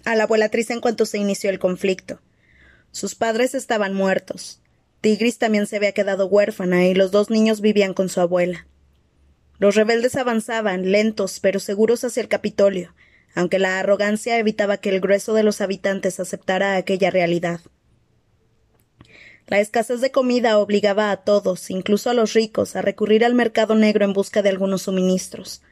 a 0.04 0.16
la 0.16 0.24
abuelatriz 0.24 0.70
en 0.70 0.80
cuanto 0.80 1.06
se 1.06 1.18
inició 1.18 1.50
el 1.50 1.58
conflicto. 1.58 2.20
Sus 2.90 3.14
padres 3.14 3.54
estaban 3.54 3.94
muertos. 3.94 4.60
Tigris 5.00 5.38
también 5.38 5.66
se 5.66 5.76
había 5.76 5.92
quedado 5.92 6.26
huérfana 6.26 6.86
y 6.86 6.94
los 6.94 7.12
dos 7.12 7.30
niños 7.30 7.60
vivían 7.60 7.94
con 7.94 8.08
su 8.08 8.20
abuela. 8.20 8.66
Los 9.58 9.76
rebeldes 9.76 10.16
avanzaban, 10.16 10.90
lentos 10.90 11.38
pero 11.40 11.60
seguros 11.60 12.02
hacia 12.02 12.20
el 12.20 12.28
Capitolio, 12.28 12.94
aunque 13.34 13.60
la 13.60 13.78
arrogancia 13.78 14.38
evitaba 14.38 14.78
que 14.78 14.88
el 14.88 15.00
grueso 15.00 15.34
de 15.34 15.44
los 15.44 15.60
habitantes 15.60 16.18
aceptara 16.18 16.76
aquella 16.76 17.10
realidad. 17.10 17.60
La 19.48 19.60
escasez 19.60 20.02
de 20.02 20.10
comida 20.10 20.58
obligaba 20.58 21.10
a 21.10 21.16
todos, 21.16 21.70
incluso 21.70 22.10
a 22.10 22.14
los 22.14 22.34
ricos, 22.34 22.76
a 22.76 22.82
recurrir 22.82 23.24
al 23.24 23.34
mercado 23.34 23.74
negro 23.74 24.04
en 24.04 24.12
busca 24.12 24.42
de 24.42 24.50
algunos 24.50 24.82
suministros. 24.82 25.62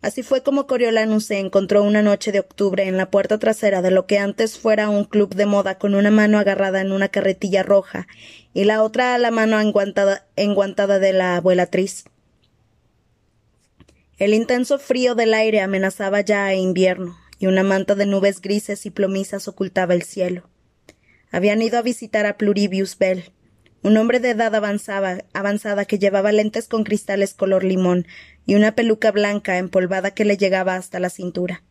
Así 0.00 0.24
fue 0.24 0.42
como 0.42 0.66
Coriolanus 0.66 1.26
se 1.26 1.38
encontró 1.38 1.84
una 1.84 2.02
noche 2.02 2.32
de 2.32 2.40
octubre 2.40 2.88
en 2.88 2.96
la 2.96 3.08
puerta 3.08 3.38
trasera 3.38 3.82
de 3.82 3.92
lo 3.92 4.06
que 4.06 4.18
antes 4.18 4.58
fuera 4.58 4.88
un 4.88 5.04
club 5.04 5.36
de 5.36 5.46
moda 5.46 5.78
con 5.78 5.94
una 5.94 6.10
mano 6.10 6.40
agarrada 6.40 6.80
en 6.80 6.90
una 6.90 7.08
carretilla 7.08 7.62
roja 7.62 8.08
y 8.52 8.64
la 8.64 8.82
otra 8.82 9.14
a 9.14 9.18
la 9.18 9.30
mano 9.30 9.60
enguantada, 9.60 10.98
de 10.98 11.12
la 11.12 11.36
abuelatriz. 11.36 12.04
El 14.18 14.34
intenso 14.34 14.80
frío 14.80 15.14
del 15.14 15.34
aire 15.34 15.60
amenazaba 15.60 16.20
ya 16.20 16.46
a 16.46 16.54
invierno, 16.54 17.16
y 17.38 17.46
una 17.46 17.62
manta 17.62 17.94
de 17.94 18.06
nubes 18.06 18.40
grises 18.40 18.86
y 18.86 18.90
plomizas 18.90 19.46
ocultaba 19.46 19.94
el 19.94 20.02
cielo. 20.02 20.51
Habían 21.32 21.62
ido 21.62 21.78
a 21.78 21.82
visitar 21.82 22.26
a 22.26 22.36
Pluribius 22.36 22.98
Bell, 22.98 23.32
un 23.82 23.96
hombre 23.96 24.20
de 24.20 24.30
edad 24.30 24.54
avanzada 24.54 25.84
que 25.86 25.98
llevaba 25.98 26.30
lentes 26.30 26.68
con 26.68 26.84
cristales 26.84 27.34
color 27.34 27.64
limón 27.64 28.06
y 28.46 28.54
una 28.54 28.74
peluca 28.74 29.10
blanca 29.10 29.58
empolvada 29.58 30.12
que 30.12 30.24
le 30.24 30.36
llegaba 30.36 30.76
hasta 30.76 31.00
la 31.00 31.10
cintura. 31.10 31.64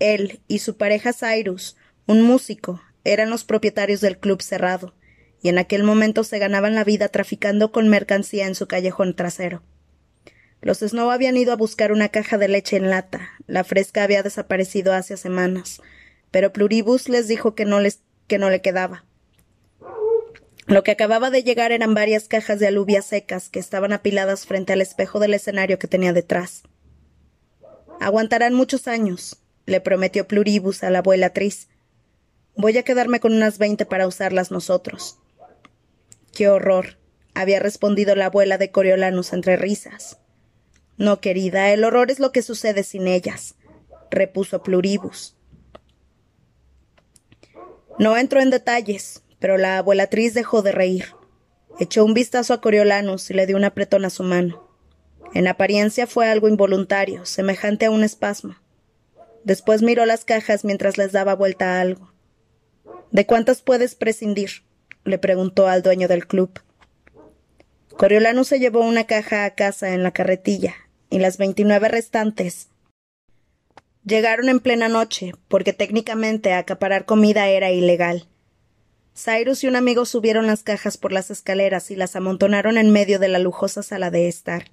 Él 0.00 0.40
y 0.48 0.58
su 0.58 0.76
pareja 0.76 1.12
Cyrus, 1.12 1.76
un 2.06 2.22
músico, 2.22 2.82
eran 3.04 3.30
los 3.30 3.44
propietarios 3.44 4.00
del 4.00 4.18
club 4.18 4.42
cerrado, 4.42 4.94
y 5.40 5.48
en 5.48 5.58
aquel 5.58 5.84
momento 5.84 6.24
se 6.24 6.38
ganaban 6.38 6.74
la 6.74 6.84
vida 6.84 7.08
traficando 7.08 7.70
con 7.70 7.88
mercancía 7.88 8.46
en 8.46 8.56
su 8.56 8.66
callejón 8.66 9.14
trasero. 9.14 9.62
Los 10.60 10.78
Snow 10.80 11.10
habían 11.10 11.36
ido 11.36 11.52
a 11.52 11.56
buscar 11.56 11.92
una 11.92 12.08
caja 12.08 12.38
de 12.38 12.48
leche 12.48 12.76
en 12.76 12.90
lata. 12.90 13.30
La 13.46 13.62
fresca 13.62 14.02
había 14.02 14.24
desaparecido 14.24 14.92
hace 14.92 15.16
semanas, 15.16 15.80
pero 16.32 16.52
Pluribus 16.52 17.08
les 17.08 17.28
dijo 17.28 17.54
que 17.54 17.64
no 17.64 17.78
les 17.78 18.00
que 18.28 18.38
no 18.38 18.50
le 18.50 18.62
quedaba. 18.62 19.04
Lo 20.66 20.82
que 20.82 20.90
acababa 20.90 21.30
de 21.30 21.42
llegar 21.42 21.72
eran 21.72 21.94
varias 21.94 22.28
cajas 22.28 22.60
de 22.60 22.66
alubias 22.66 23.06
secas 23.06 23.48
que 23.48 23.58
estaban 23.58 23.92
apiladas 23.92 24.44
frente 24.44 24.74
al 24.74 24.82
espejo 24.82 25.18
del 25.18 25.32
escenario 25.32 25.78
que 25.78 25.88
tenía 25.88 26.12
detrás. 26.12 26.62
Aguantarán 28.00 28.52
muchos 28.52 28.86
años, 28.86 29.38
le 29.64 29.80
prometió 29.80 30.28
Pluribus 30.28 30.84
a 30.84 30.90
la 30.90 30.98
abuela 30.98 31.30
Tris. 31.30 31.68
Voy 32.54 32.76
a 32.76 32.82
quedarme 32.82 33.18
con 33.18 33.32
unas 33.32 33.56
veinte 33.56 33.86
para 33.86 34.06
usarlas 34.06 34.50
nosotros. 34.50 35.18
Qué 36.34 36.50
horror, 36.50 36.98
había 37.32 37.60
respondido 37.60 38.14
la 38.14 38.26
abuela 38.26 38.58
de 38.58 38.70
Coriolanus 38.70 39.32
entre 39.32 39.56
risas. 39.56 40.18
No, 40.98 41.20
querida, 41.20 41.72
el 41.72 41.82
horror 41.82 42.10
es 42.10 42.20
lo 42.20 42.30
que 42.30 42.42
sucede 42.42 42.82
sin 42.82 43.06
ellas, 43.06 43.54
repuso 44.10 44.62
Pluribus. 44.62 45.37
No 47.98 48.16
entro 48.16 48.40
en 48.40 48.50
detalles, 48.50 49.22
pero 49.40 49.58
la 49.58 49.78
abuelatriz 49.78 50.32
dejó 50.32 50.62
de 50.62 50.72
reír. 50.72 51.06
Echó 51.80 52.04
un 52.04 52.14
vistazo 52.14 52.54
a 52.54 52.60
Coriolanus 52.60 53.30
y 53.30 53.34
le 53.34 53.46
dio 53.46 53.56
un 53.56 53.64
apretón 53.64 54.04
a 54.04 54.10
su 54.10 54.22
mano. 54.22 54.68
En 55.34 55.48
apariencia 55.48 56.06
fue 56.06 56.28
algo 56.28 56.48
involuntario, 56.48 57.26
semejante 57.26 57.86
a 57.86 57.90
un 57.90 58.04
espasmo. 58.04 58.56
Después 59.42 59.82
miró 59.82 60.06
las 60.06 60.24
cajas 60.24 60.64
mientras 60.64 60.96
les 60.96 61.12
daba 61.12 61.34
vuelta 61.34 61.76
a 61.76 61.80
algo. 61.80 62.12
¿De 63.10 63.26
cuántas 63.26 63.62
puedes 63.62 63.94
prescindir? 63.94 64.50
le 65.04 65.18
preguntó 65.18 65.66
al 65.66 65.82
dueño 65.82 66.06
del 66.06 66.26
club. 66.26 66.60
Coriolanus 67.96 68.48
se 68.48 68.60
llevó 68.60 68.80
una 68.80 69.04
caja 69.04 69.44
a 69.44 69.54
casa 69.54 69.94
en 69.94 70.02
la 70.02 70.12
carretilla, 70.12 70.74
y 71.10 71.18
las 71.18 71.36
veintinueve 71.36 71.88
restantes 71.88 72.68
llegaron 74.04 74.48
en 74.48 74.60
plena 74.60 74.88
noche, 74.88 75.32
porque 75.48 75.72
técnicamente 75.72 76.52
acaparar 76.52 77.04
comida 77.04 77.48
era 77.48 77.70
ilegal. 77.70 78.28
Cyrus 79.14 79.64
y 79.64 79.66
un 79.66 79.76
amigo 79.76 80.04
subieron 80.04 80.46
las 80.46 80.62
cajas 80.62 80.96
por 80.96 81.12
las 81.12 81.30
escaleras 81.30 81.90
y 81.90 81.96
las 81.96 82.14
amontonaron 82.14 82.78
en 82.78 82.90
medio 82.90 83.18
de 83.18 83.28
la 83.28 83.38
lujosa 83.38 83.82
sala 83.82 84.10
de 84.10 84.28
estar. 84.28 84.70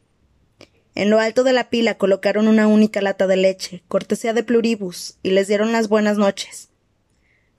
En 0.94 1.10
lo 1.10 1.20
alto 1.20 1.44
de 1.44 1.52
la 1.52 1.70
pila 1.70 1.98
colocaron 1.98 2.48
una 2.48 2.68
única 2.68 3.02
lata 3.02 3.28
de 3.28 3.36
leche, 3.36 3.84
cortesía 3.88 4.34
de 4.34 4.44
Pluribus, 4.44 5.18
y 5.24 5.32
les 5.32 5.48
dieron 5.48 5.72
las 5.72 5.90
buenas 5.90 6.18
noches. 6.18 6.70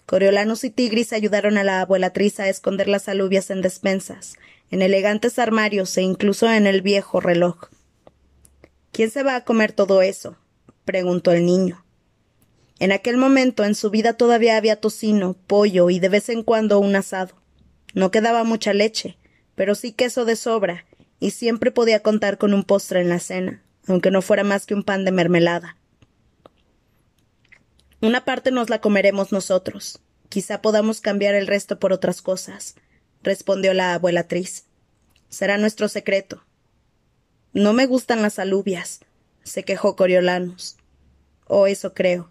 Coriolanus 0.07 0.63
y 0.63 0.71
Tigris 0.71 1.13
ayudaron 1.13 1.59
a 1.59 1.65
la 1.65 1.81
abuelatriz 1.81 2.39
a 2.39 2.49
esconder 2.49 2.87
las 2.87 3.09
alubias 3.09 3.51
en 3.51 3.61
despensas, 3.61 4.37
en 4.71 4.81
elegantes 4.81 5.39
armarios 5.39 5.97
e 5.99 6.03
incluso 6.03 6.51
en 6.51 6.67
el 6.67 6.81
viejo 6.81 7.21
reloj. 7.21 7.69
¿Quién 8.93 9.11
se 9.11 9.25
va 9.25 9.35
a 9.37 9.45
comer 9.45 9.73
todo 9.73 10.01
eso? 10.03 10.37
Preguntó 10.87 11.33
el 11.33 11.45
niño. 11.45 11.85
En 12.79 12.93
aquel 12.93 13.19
momento 13.19 13.65
en 13.65 13.75
su 13.75 13.91
vida 13.91 14.15
todavía 14.15 14.57
había 14.57 14.81
tocino, 14.81 15.37
pollo 15.47 15.91
y 15.91 15.99
de 15.99 16.09
vez 16.09 16.31
en 16.31 16.43
cuando 16.43 16.79
un 16.79 16.97
asado. 16.97 17.35
No 17.93 18.11
quedaba 18.11 18.45
mucha 18.45 18.73
leche, 18.73 19.19
pero 19.55 19.75
sí 19.75 19.93
queso 19.93 20.25
de 20.25 20.37
sobra, 20.37 20.87
y 21.19 21.33
siempre 21.33 21.71
podía 21.71 22.01
contar 22.01 22.39
con 22.39 22.55
un 22.55 22.65
postre 22.65 23.01
en 23.01 23.09
la 23.09 23.19
cena, 23.19 23.63
aunque 23.87 24.11
no 24.11 24.23
fuera 24.23 24.45
más 24.45 24.65
que 24.65 24.75
un 24.75 24.85
pan 24.85 25.05
de 25.05 25.13
mermelada. 25.13 25.77
Una 28.01 28.25
parte 28.25 28.51
nos 28.51 28.71
la 28.71 28.81
comeremos 28.81 29.33
nosotros. 29.33 30.01
Quizá 30.29 30.61
podamos 30.61 31.01
cambiar 31.01 31.35
el 31.35 31.47
resto 31.47 31.79
por 31.79 31.93
otras 31.93 32.21
cosas, 32.21 32.77
respondió 33.23 33.75
la 33.75 33.95
abuelatriz. 33.95 34.67
Será 35.31 35.57
nuestro 35.57 35.89
secreto. 35.89 36.45
No 37.55 37.73
me 37.73 37.87
gustan 37.87 38.21
las 38.21 38.39
alubias, 38.39 39.01
se 39.47 39.63
quejó 39.63 39.97
Coriolanus. 39.97 40.77
Oh, 41.47 41.67
eso 41.67 41.95
creo. 41.95 42.31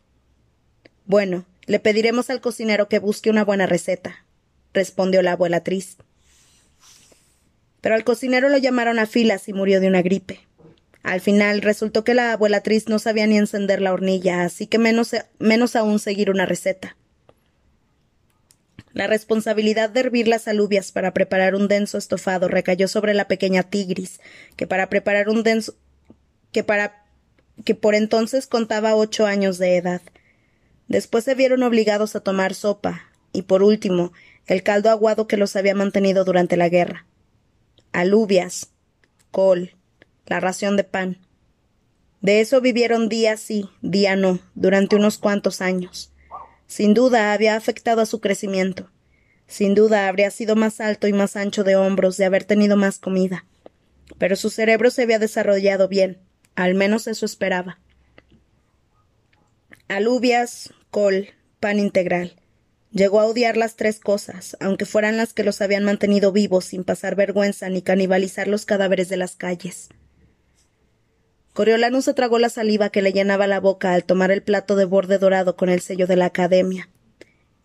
Bueno, 1.06 1.46
le 1.66 1.80
pediremos 1.80 2.30
al 2.30 2.42
cocinero 2.42 2.90
que 2.90 3.00
busque 3.00 3.30
una 3.30 3.46
buena 3.46 3.66
receta, 3.66 4.26
respondió 4.74 5.22
la 5.22 5.32
abuelatriz. 5.32 5.98
Pero 7.82 7.96
al 7.96 8.04
cocinero 8.04 8.50
lo 8.50 8.58
llamaron 8.58 9.00
a 9.00 9.06
filas 9.06 9.48
y 9.48 9.54
murió 9.54 9.80
de 9.80 9.88
una 9.88 10.02
gripe. 10.02 10.42
Al 11.04 11.22
final 11.22 11.62
resultó 11.62 12.04
que 12.04 12.16
la 12.16 12.34
abuelatriz 12.34 12.90
no 12.90 13.00
sabía 13.00 13.28
ni 13.28 13.38
encender 13.38 13.82
la 13.82 13.94
hornilla, 13.94 14.44
así 14.44 14.68
que 14.68 14.80
menos, 14.80 15.16
menos 15.40 15.76
aún 15.76 16.00
seguir 16.00 16.32
una 16.32 16.46
receta. 16.46 16.98
La 18.92 19.08
responsabilidad 19.08 19.90
de 19.90 20.00
hervir 20.00 20.28
las 20.28 20.48
alubias 20.48 20.92
para 20.92 21.14
preparar 21.14 21.54
un 21.54 21.68
denso 21.68 21.98
estofado 21.98 22.48
recayó 22.48 22.88
sobre 22.88 23.14
la 23.14 23.28
pequeña 23.28 23.64
Tigris, 23.64 24.20
que 24.56 24.68
para 24.68 24.90
preparar 24.90 25.30
un 25.30 25.44
denso 25.44 25.76
que 26.52 26.64
para 26.64 27.05
que 27.64 27.76
por 27.76 27.96
entonces 27.96 28.48
contaba 28.48 28.96
ocho 28.96 29.26
años 29.26 29.58
de 29.58 29.78
edad. 29.78 30.02
Después 30.88 31.24
se 31.24 31.36
vieron 31.36 31.64
obligados 31.64 32.16
a 32.16 32.20
tomar 32.20 32.54
sopa, 32.54 33.10
y 33.32 33.44
por 33.44 33.64
último, 33.64 34.14
el 34.48 34.64
caldo 34.64 34.90
aguado 34.90 35.28
que 35.28 35.38
los 35.38 35.56
había 35.56 35.76
mantenido 35.76 36.26
durante 36.26 36.58
la 36.58 36.70
guerra. 36.70 37.06
Alubias, 37.92 38.70
col, 39.32 39.76
la 40.26 40.40
ración 40.40 40.78
de 40.78 40.84
pan. 40.84 41.18
De 42.22 42.42
eso 42.42 42.62
vivieron 42.62 43.10
día 43.10 43.38
sí, 43.38 43.70
día 43.82 44.16
no, 44.16 44.40
durante 44.54 44.96
unos 44.96 45.18
cuantos 45.18 45.62
años. 45.62 46.12
Sin 46.68 46.94
duda 46.94 47.34
había 47.34 47.56
afectado 47.56 48.02
a 48.02 48.06
su 48.06 48.20
crecimiento. 48.20 48.90
Sin 49.48 49.76
duda 49.76 50.08
habría 50.08 50.32
sido 50.32 50.56
más 50.56 50.82
alto 50.82 51.08
y 51.08 51.14
más 51.14 51.36
ancho 51.36 51.64
de 51.64 51.76
hombros 51.76 52.18
de 52.18 52.26
haber 52.26 52.44
tenido 52.44 52.78
más 52.78 52.98
comida. 52.98 53.46
Pero 54.18 54.36
su 54.36 54.50
cerebro 54.50 54.90
se 54.90 55.04
había 55.04 55.20
desarrollado 55.20 55.88
bien, 55.88 56.20
al 56.56 56.76
menos 56.76 57.08
eso 57.08 57.26
esperaba. 57.26 57.80
Alubias, 59.88 60.74
col, 60.90 61.30
pan 61.60 61.80
integral. 61.80 62.36
Llegó 62.92 63.20
a 63.20 63.26
odiar 63.26 63.58
las 63.58 63.76
tres 63.76 64.00
cosas, 64.00 64.56
aunque 64.62 64.86
fueran 64.86 65.18
las 65.18 65.34
que 65.34 65.44
los 65.44 65.62
habían 65.62 65.84
mantenido 65.84 66.32
vivos 66.32 66.66
sin 66.66 66.84
pasar 66.84 67.16
vergüenza 67.16 67.70
ni 67.70 67.82
canibalizar 67.82 68.48
los 68.48 68.66
cadáveres 68.66 69.10
de 69.10 69.18
las 69.18 69.36
calles. 69.36 69.90
Coriolano 71.52 72.02
se 72.02 72.14
tragó 72.14 72.40
la 72.40 72.50
saliva 72.50 72.90
que 72.90 73.02
le 73.02 73.14
llenaba 73.14 73.48
la 73.48 73.60
boca 73.60 73.94
al 73.94 74.06
tomar 74.06 74.32
el 74.32 74.44
plato 74.44 74.76
de 74.76 74.86
borde 74.86 75.18
dorado 75.18 75.56
con 75.56 75.70
el 75.70 75.82
sello 75.82 76.08
de 76.08 76.16
la 76.16 76.26
Academia. 76.26 76.90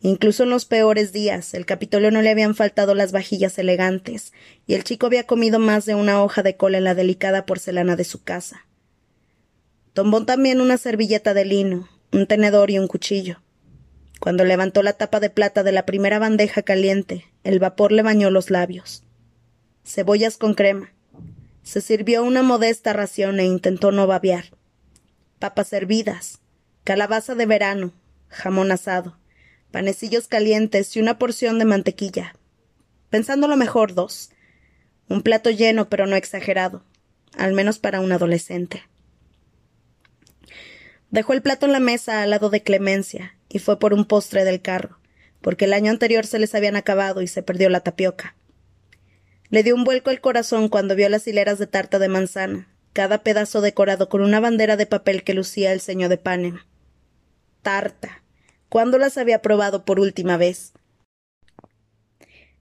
Incluso 0.01 0.45
en 0.45 0.51
los 0.51 0.65
peores 0.65 1.13
días, 1.13 1.55
el 1.55 1.67
Capitolio 1.67 2.11
no 2.11 2.23
le 2.23 2.31
habían 2.31 2.55
faltado 2.55 2.95
las 2.95 3.13
vajillas 3.13 3.59
elegantes, 3.59 4.33
y 4.67 4.75
el 4.75 4.85
chico 4.85 5.07
había 5.07 5.27
comido 5.27 5.59
más 5.59 5.87
de 5.87 5.95
una 5.95 6.23
hoja 6.23 6.43
de 6.43 6.57
cola 6.57 6.79
en 6.79 6.85
la 6.85 6.95
delicada 6.95 7.47
porcelana 7.47 7.97
de 7.97 8.05
su 8.05 8.23
casa. 8.23 8.67
Tomó 9.93 10.25
también 10.25 10.61
una 10.61 10.77
servilleta 10.77 11.35
de 11.35 11.45
lino, 11.45 11.89
un 12.13 12.27
tenedor 12.27 12.71
y 12.71 12.79
un 12.79 12.87
cuchillo. 12.87 13.41
Cuando 14.21 14.45
levantó 14.45 14.83
la 14.83 14.93
tapa 14.93 15.19
de 15.19 15.31
plata 15.31 15.63
de 15.63 15.73
la 15.73 15.87
primera 15.87 16.19
bandeja 16.19 16.63
caliente, 16.63 17.25
el 17.43 17.59
vapor 17.59 17.91
le 17.91 18.03
bañó 18.03 18.31
los 18.31 18.51
labios. 18.51 19.03
Cebollas 19.85 20.37
con 20.37 20.55
crema, 20.55 20.93
se 21.63 21.81
sirvió 21.81 22.23
una 22.25 22.43
modesta 22.43 22.93
ración 22.93 23.39
e 23.41 23.45
intentó 23.45 23.93
no 23.93 24.07
babear. 24.07 24.47
Papas 25.39 25.73
hervidas, 25.73 26.41
calabaza 26.85 27.35
de 27.35 27.47
verano, 27.47 27.93
jamón 28.29 28.73
asado, 28.73 29.17
panecillos 29.71 30.29
calientes 30.29 30.97
y 30.97 31.01
una 31.01 31.19
porción 31.19 31.59
de 31.59 31.65
mantequilla. 31.65 32.35
Pensándolo 33.09 33.57
mejor, 33.57 33.95
dos. 33.95 34.31
Un 35.09 35.23
plato 35.23 35.51
lleno, 35.51 35.89
pero 35.89 36.07
no 36.07 36.17
exagerado, 36.17 36.85
al 37.37 37.53
menos 37.53 37.79
para 37.79 38.01
un 38.01 38.13
adolescente. 38.13 38.83
Dejó 41.11 41.33
el 41.33 41.43
plato 41.43 41.67
en 41.67 41.73
la 41.73 41.81
mesa 41.81 42.23
al 42.23 42.31
lado 42.31 42.51
de 42.51 42.63
Clemencia 42.63 43.37
y 43.49 43.59
fue 43.59 43.79
por 43.79 43.93
un 43.93 44.05
postre 44.05 44.45
del 44.45 44.63
carro, 44.63 44.99
porque 45.41 45.65
el 45.65 45.73
año 45.73 45.91
anterior 45.91 46.25
se 46.25 46.39
les 46.39 46.55
habían 46.55 46.77
acabado 46.77 47.21
y 47.21 47.27
se 47.27 47.43
perdió 47.43 47.69
la 47.69 47.81
tapioca. 47.81 48.37
Le 49.49 49.65
dio 49.65 49.75
un 49.75 49.83
vuelco 49.83 50.11
el 50.11 50.21
corazón 50.21 50.69
cuando 50.69 50.95
vio 50.95 51.09
las 51.09 51.27
hileras 51.27 51.59
de 51.59 51.67
tarta 51.67 51.99
de 51.99 52.09
manzana, 52.09 52.69
cada 52.93 53.25
pedazo 53.25 53.61
decorado 53.61 54.09
con 54.09 54.21
una 54.21 54.39
bandera 54.39 54.77
de 54.77 54.87
papel 54.87 55.25
que 55.25 55.35
lucía 55.35 55.73
el 55.73 55.81
señor 55.81 56.11
de 56.11 56.19
Panem. 56.19 56.61
Tarta. 57.63 58.23
¿Cuándo 58.69 58.97
las 58.99 59.19
había 59.19 59.43
probado 59.43 59.85
por 59.85 59.99
última 59.99 60.37
vez? 60.37 60.73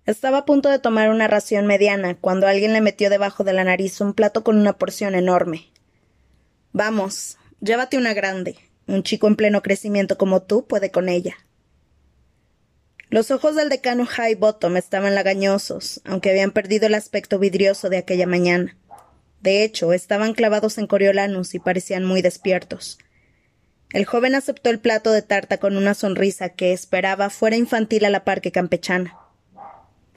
Estaba 0.08 0.40
a 0.40 0.46
punto 0.46 0.70
de 0.70 0.80
tomar 0.80 1.12
una 1.12 1.28
ración 1.28 1.68
mediana 1.68 2.16
cuando 2.16 2.48
alguien 2.48 2.74
le 2.74 2.82
metió 2.82 3.12
debajo 3.12 3.44
de 3.44 3.54
la 3.54 3.64
nariz 3.64 4.02
un 4.02 4.16
plato 4.16 4.44
con 4.44 4.58
una 4.58 4.74
porción 4.74 5.14
enorme. 5.14 5.70
Vamos, 6.72 7.38
llévate 7.62 7.98
una 7.98 8.14
grande. 8.14 8.58
Un 8.88 9.04
chico 9.04 9.28
en 9.28 9.36
pleno 9.36 9.62
crecimiento 9.62 10.18
como 10.18 10.42
tú 10.42 10.66
puede 10.66 10.92
con 10.92 11.10
ella. 11.10 11.36
Los 13.10 13.32
ojos 13.32 13.56
del 13.56 13.70
decano 13.70 14.06
High 14.06 14.36
Bottom 14.36 14.78
estaban 14.78 15.16
lagañosos, 15.16 16.02
aunque 16.06 16.30
habían 16.30 16.52
perdido 16.52 16.88
el 16.88 16.94
aspecto 16.94 17.40
vidrioso 17.40 17.90
de 17.90 17.98
aquella 17.98 18.28
mañana. 18.28 18.78
De 19.42 19.64
hecho, 19.64 19.94
estaban 19.94 20.34
clavados 20.34 20.78
en 20.78 20.88
Coriolanus 20.88 21.56
y 21.56 21.60
parecían 21.60 22.06
muy 22.06 22.22
despiertos. 22.22 23.00
El 23.92 24.06
joven 24.06 24.36
aceptó 24.36 24.70
el 24.70 24.80
plato 24.80 25.12
de 25.12 25.24
tarta 25.24 25.58
con 25.58 25.76
una 25.76 25.96
sonrisa 25.96 26.50
que 26.50 26.74
esperaba 26.74 27.32
fuera 27.32 27.56
infantil 27.56 28.06
a 28.06 28.10
la 28.12 28.24
par 28.24 28.42
que 28.42 28.52
campechana. 28.52 29.18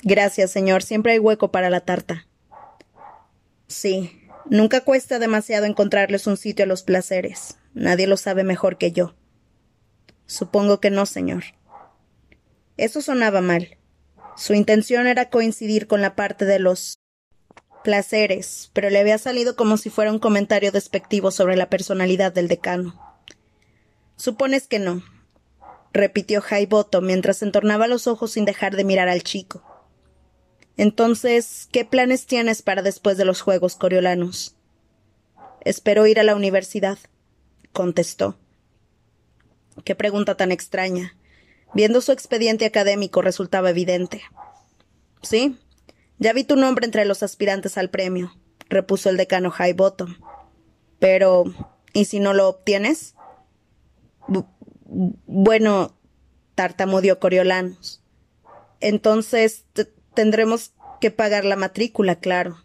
Gracias, 0.02 0.50
señor. 0.50 0.82
Siempre 0.82 1.12
hay 1.12 1.18
hueco 1.18 1.50
para 1.50 1.70
la 1.70 1.80
tarta. 1.80 2.26
Sí, 3.68 4.21
nunca 4.46 4.82
cuesta 4.82 5.18
demasiado 5.18 5.66
encontrarles 5.66 6.26
un 6.26 6.36
sitio 6.36 6.64
a 6.64 6.68
los 6.68 6.82
placeres. 6.82 7.56
Nadie 7.74 8.06
lo 8.06 8.16
sabe 8.16 8.44
mejor 8.44 8.78
que 8.78 8.92
yo. 8.92 9.14
Supongo 10.26 10.80
que 10.80 10.90
no, 10.90 11.06
señor. 11.06 11.44
Eso 12.76 13.02
sonaba 13.02 13.40
mal. 13.40 13.76
Su 14.36 14.54
intención 14.54 15.06
era 15.06 15.28
coincidir 15.28 15.86
con 15.86 16.00
la 16.00 16.16
parte 16.16 16.44
de 16.44 16.58
los 16.58 16.98
placeres, 17.84 18.70
pero 18.72 18.90
le 18.90 19.00
había 19.00 19.18
salido 19.18 19.56
como 19.56 19.76
si 19.76 19.90
fuera 19.90 20.10
un 20.10 20.18
comentario 20.18 20.72
despectivo 20.72 21.30
sobre 21.30 21.56
la 21.56 21.68
personalidad 21.68 22.32
del 22.32 22.48
decano. 22.48 22.98
Supones 24.16 24.68
que 24.68 24.78
no, 24.78 25.02
repitió 25.92 26.42
Bottom 26.68 27.04
mientras 27.04 27.42
entornaba 27.42 27.86
los 27.86 28.06
ojos 28.06 28.32
sin 28.32 28.44
dejar 28.44 28.76
de 28.76 28.84
mirar 28.84 29.08
al 29.08 29.22
chico. 29.22 29.62
Entonces, 30.76 31.68
¿qué 31.70 31.84
planes 31.84 32.26
tienes 32.26 32.62
para 32.62 32.82
después 32.82 33.16
de 33.16 33.24
los 33.24 33.40
Juegos 33.40 33.76
Coriolanos? 33.76 34.56
Espero 35.60 36.06
ir 36.06 36.18
a 36.18 36.24
la 36.24 36.34
universidad, 36.34 36.98
contestó. 37.72 38.36
Qué 39.84 39.94
pregunta 39.94 40.36
tan 40.36 40.52
extraña. 40.52 41.16
Viendo 41.74 42.00
su 42.00 42.12
expediente 42.12 42.66
académico 42.66 43.22
resultaba 43.22 43.70
evidente. 43.70 44.22
Sí, 45.22 45.58
ya 46.18 46.32
vi 46.32 46.44
tu 46.44 46.56
nombre 46.56 46.84
entre 46.84 47.04
los 47.04 47.22
aspirantes 47.22 47.78
al 47.78 47.90
premio, 47.90 48.34
repuso 48.68 49.08
el 49.08 49.16
decano 49.16 49.52
Highbottom. 49.56 50.16
Pero, 50.98 51.44
¿y 51.92 52.04
si 52.06 52.20
no 52.20 52.32
lo 52.34 52.48
obtienes? 52.48 53.14
bueno, 55.26 55.96
tartamudeó 56.54 57.18
Coriolanus. 57.18 58.02
Entonces 58.80 59.64
tendremos 60.14 60.72
que 61.00 61.10
pagar 61.10 61.44
la 61.44 61.56
matrícula, 61.56 62.16
claro. 62.16 62.62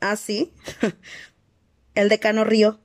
¿Ah, 0.00 0.16
sí? 0.16 0.52
el 1.94 2.08
decano 2.08 2.44
rió. 2.44 2.80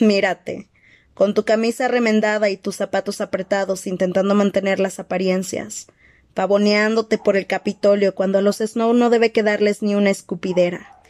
Mírate, 0.00 0.68
con 1.14 1.34
tu 1.34 1.44
camisa 1.44 1.88
remendada 1.88 2.48
y 2.50 2.56
tus 2.56 2.76
zapatos 2.76 3.20
apretados 3.20 3.86
intentando 3.86 4.34
mantener 4.34 4.80
las 4.80 4.98
apariencias, 4.98 5.86
pavoneándote 6.34 7.18
por 7.18 7.36
el 7.36 7.46
Capitolio 7.46 8.14
cuando 8.14 8.38
a 8.38 8.42
los 8.42 8.58
Snow 8.58 8.92
no 8.92 9.10
debe 9.10 9.32
quedarles 9.32 9.82
ni 9.82 9.94
una 9.94 10.10
escupidera. 10.10 11.00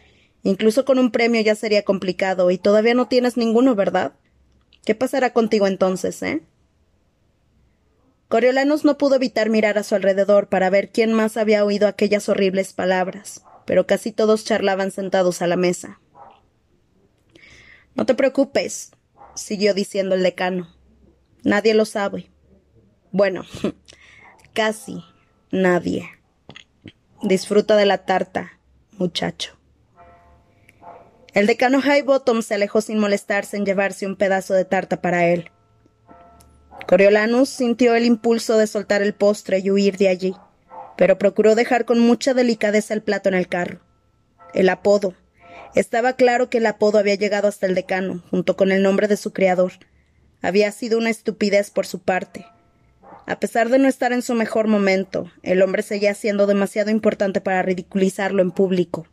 Incluso 0.43 0.85
con 0.85 0.99
un 0.99 1.11
premio 1.11 1.41
ya 1.41 1.55
sería 1.55 1.83
complicado 1.83 2.51
y 2.51 2.59
todavía 2.59 2.95
no 2.95 3.09
tienes 3.09 3.37
ninguno, 3.37 3.75
¿verdad? 3.75 4.13
¿Qué 4.85 4.95
pasará 4.95 5.33
contigo 5.33 5.67
entonces, 5.67 6.23
eh? 6.23 6.43
Coriolanus 8.29 8.85
no 8.85 8.99
pudo 8.99 9.17
evitar 9.17 9.49
mirar 9.49 9.79
a 9.79 9.83
su 9.83 9.95
alrededor 9.95 10.49
para 10.49 10.69
ver 10.69 10.91
quién 10.91 11.15
más 11.15 11.39
había 11.39 11.65
oído 11.65 11.89
aquellas 11.89 12.29
horribles 12.29 12.75
palabras, 12.75 13.43
pero 13.65 13.87
casi 13.87 14.13
todos 14.13 14.45
charlaban 14.45 14.91
sentados 14.91 15.41
a 15.41 15.47
la 15.47 15.57
mesa. 15.57 16.01
No 17.95 18.05
te 18.05 18.15
preocupes, 18.15 18.93
siguió 19.35 19.73
diciendo 19.73 20.15
el 20.15 20.23
decano. 20.23 20.75
Nadie 21.43 21.73
lo 21.73 21.87
sabe. 21.87 22.31
Bueno, 23.13 23.45
casi 24.53 25.03
nadie. 25.51 26.11
Disfruta 27.23 27.77
de 27.77 27.87
la 27.87 28.05
tarta, 28.05 28.61
muchacho. 28.93 29.57
El 31.33 31.47
decano 31.47 31.81
Highbottom 31.81 32.43
se 32.43 32.55
alejó 32.55 32.83
sin 32.83 32.99
molestarse 32.99 33.57
en 33.57 33.65
llevarse 33.65 34.07
un 34.07 34.17
pedazo 34.17 34.55
de 34.55 34.65
tarta 34.65 35.01
para 35.01 35.27
él. 35.27 35.51
Coriolanus 36.87 37.49
sintió 37.49 37.95
el 37.95 38.05
impulso 38.05 38.57
de 38.57 38.67
soltar 38.67 39.03
el 39.03 39.15
postre 39.15 39.59
y 39.59 39.71
huir 39.71 39.97
de 39.99 40.09
allí, 40.09 40.35
pero 40.97 41.19
procuró 41.19 41.55
dejar 41.55 41.85
con 41.85 42.01
mucha 42.01 42.35
delicadeza 42.35 42.95
el 42.95 43.03
plato 43.03 43.29
en 43.29 43.35
el 43.35 43.49
carro. 43.49 43.81
El 44.55 44.69
apodo, 44.69 45.15
estaba 45.75 46.15
claro 46.15 46.49
que 46.49 46.59
el 46.59 46.67
apodo 46.67 46.99
había 46.99 47.15
llegado 47.15 47.49
hasta 47.49 47.67
el 47.67 47.75
decano, 47.75 48.23
junto 48.31 48.57
con 48.57 48.73
el 48.73 48.83
nombre 48.83 49.07
de 49.09 49.17
su 49.17 49.33
criador. 49.33 49.73
Había 50.41 50.73
sido 50.73 50.99
una 50.99 51.11
estupidez 51.11 51.71
por 51.71 51.87
su 51.87 52.01
parte. 52.01 52.47
A 53.27 53.39
pesar 53.39 53.69
de 53.69 53.79
no 53.79 53.89
estar 53.89 54.13
en 54.13 54.23
su 54.23 54.35
mejor 54.35 54.69
momento, 54.69 55.31
el 55.43 55.61
hombre 55.61 55.83
seguía 55.83 56.15
siendo 56.15 56.47
demasiado 56.47 56.91
importante 56.91 57.41
para 57.41 57.63
ridiculizarlo 57.63 58.41
en 58.41 58.51
público. 58.51 59.07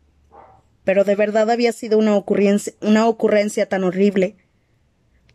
Pero 0.84 1.04
de 1.04 1.14
verdad 1.16 1.50
había 1.50 1.72
sido 1.72 1.98
una 1.98 2.16
ocurrencia, 2.16 2.72
una 2.80 3.06
ocurrencia 3.06 3.68
tan 3.68 3.84
horrible. 3.84 4.36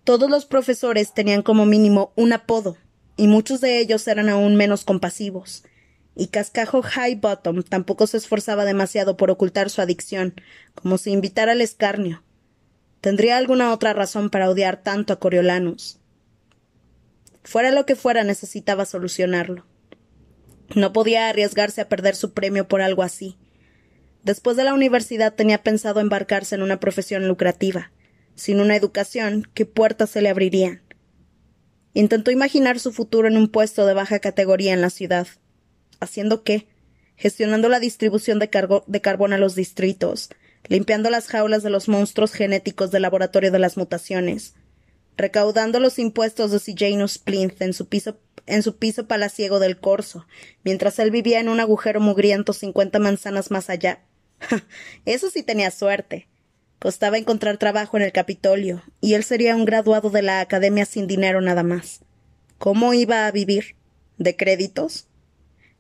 Todos 0.04 0.30
los 0.30 0.46
profesores 0.46 1.14
tenían 1.14 1.44
como 1.44 1.66
mínimo 1.66 2.12
un 2.16 2.34
apodo, 2.34 2.78
y 3.18 3.28
muchos 3.28 3.62
de 3.62 3.80
ellos 3.80 4.08
eran 4.08 4.30
aún 4.30 4.56
menos 4.56 4.84
compasivos. 4.84 5.64
Y 6.16 6.28
Cascajo 6.28 6.82
High 6.82 7.16
Bottom 7.16 7.64
tampoco 7.64 8.08
se 8.08 8.18
esforzaba 8.18 8.66
demasiado 8.66 9.16
por 9.16 9.30
ocultar 9.30 9.70
su 9.70 9.82
adicción, 9.82 10.34
como 10.74 10.98
si 10.98 11.12
invitara 11.12 11.52
al 11.52 11.62
escarnio. 11.62 12.24
Tendría 13.00 13.38
alguna 13.38 13.72
otra 13.72 13.94
razón 13.94 14.30
para 14.30 14.50
odiar 14.50 14.82
tanto 14.82 15.14
a 15.14 15.20
Coriolanus. 15.20 16.00
Fuera 17.44 17.72
lo 17.72 17.86
que 17.86 17.96
fuera, 17.96 18.24
necesitaba 18.24 18.86
solucionarlo. 18.86 19.66
No 20.76 20.94
podía 20.94 21.30
arriesgarse 21.30 21.82
a 21.82 21.90
perder 21.90 22.16
su 22.16 22.34
premio 22.34 22.68
por 22.68 22.82
algo 22.82 23.04
así. 23.04 23.38
Después 24.24 24.58
de 24.58 24.64
la 24.64 24.74
universidad 24.74 25.34
tenía 25.34 25.64
pensado 25.64 26.00
embarcarse 26.00 26.56
en 26.56 26.62
una 26.62 26.80
profesión 26.80 27.28
lucrativa. 27.28 27.92
Sin 28.36 28.60
una 28.60 28.76
educación, 28.76 29.48
¿qué 29.54 29.66
puertas 29.66 30.10
se 30.10 30.22
le 30.22 30.30
abrirían? 30.30 30.82
Intentó 31.94 32.32
imaginar 32.32 32.80
su 32.80 32.92
futuro 32.94 33.28
en 33.28 33.38
un 33.38 33.50
puesto 33.50 33.86
de 33.86 33.94
baja 33.94 34.20
categoría 34.20 34.74
en 34.74 34.82
la 34.82 34.90
ciudad. 34.90 35.28
¿Haciendo 36.00 36.44
qué? 36.44 36.68
Gestionando 37.16 37.70
la 37.70 37.80
distribución 37.80 38.40
de, 38.40 38.50
carbón 38.50 39.34
a 39.34 39.38
los 39.38 39.56
distritos, 39.56 40.30
limpiando 40.68 41.10
las 41.10 41.28
jaulas 41.28 41.64
de 41.64 41.70
los 41.70 41.88
monstruos 41.88 42.34
genéticos 42.34 42.92
del 42.92 43.04
laboratorio 43.04 43.52
de 43.52 43.60
las 43.60 43.78
mutaciones, 43.78 44.56
recaudando 45.18 45.80
los 45.80 46.00
impuestos 46.00 46.52
de 46.52 46.76
Janus 46.76 47.18
Plinth 47.18 47.62
en 47.62 47.74
su 47.74 47.88
piso 47.88 48.18
en 48.48 48.64
su 48.64 48.78
piso 48.78 49.08
palaciego 49.08 49.60
del 49.60 49.80
corso, 49.80 50.26
mientras 50.64 50.98
él 51.00 51.12
vivía 51.12 51.40
en 51.40 51.48
un 51.48 51.60
agujero 51.60 52.02
mugriento 52.02 52.54
cincuenta 52.54 53.00
manzanas 53.00 53.52
más 53.52 53.70
allá. 53.70 54.04
Eso 55.06 55.30
sí 55.30 55.44
tenía 55.44 55.72
suerte. 55.72 56.28
Costaba 56.82 57.20
encontrar 57.20 57.60
trabajo 57.60 57.96
en 57.98 58.02
el 58.02 58.12
Capitolio, 58.12 58.82
y 59.02 59.14
él 59.14 59.24
sería 59.24 59.56
un 59.56 59.66
graduado 59.66 60.10
de 60.10 60.24
la 60.24 60.40
Academia 60.40 60.86
sin 60.88 61.06
dinero 61.06 61.40
nada 61.40 61.62
más. 61.62 62.00
¿Cómo 62.58 62.96
iba 62.96 63.28
a 63.28 63.32
vivir? 63.32 63.76
¿De 64.18 64.36
créditos? 64.36 65.06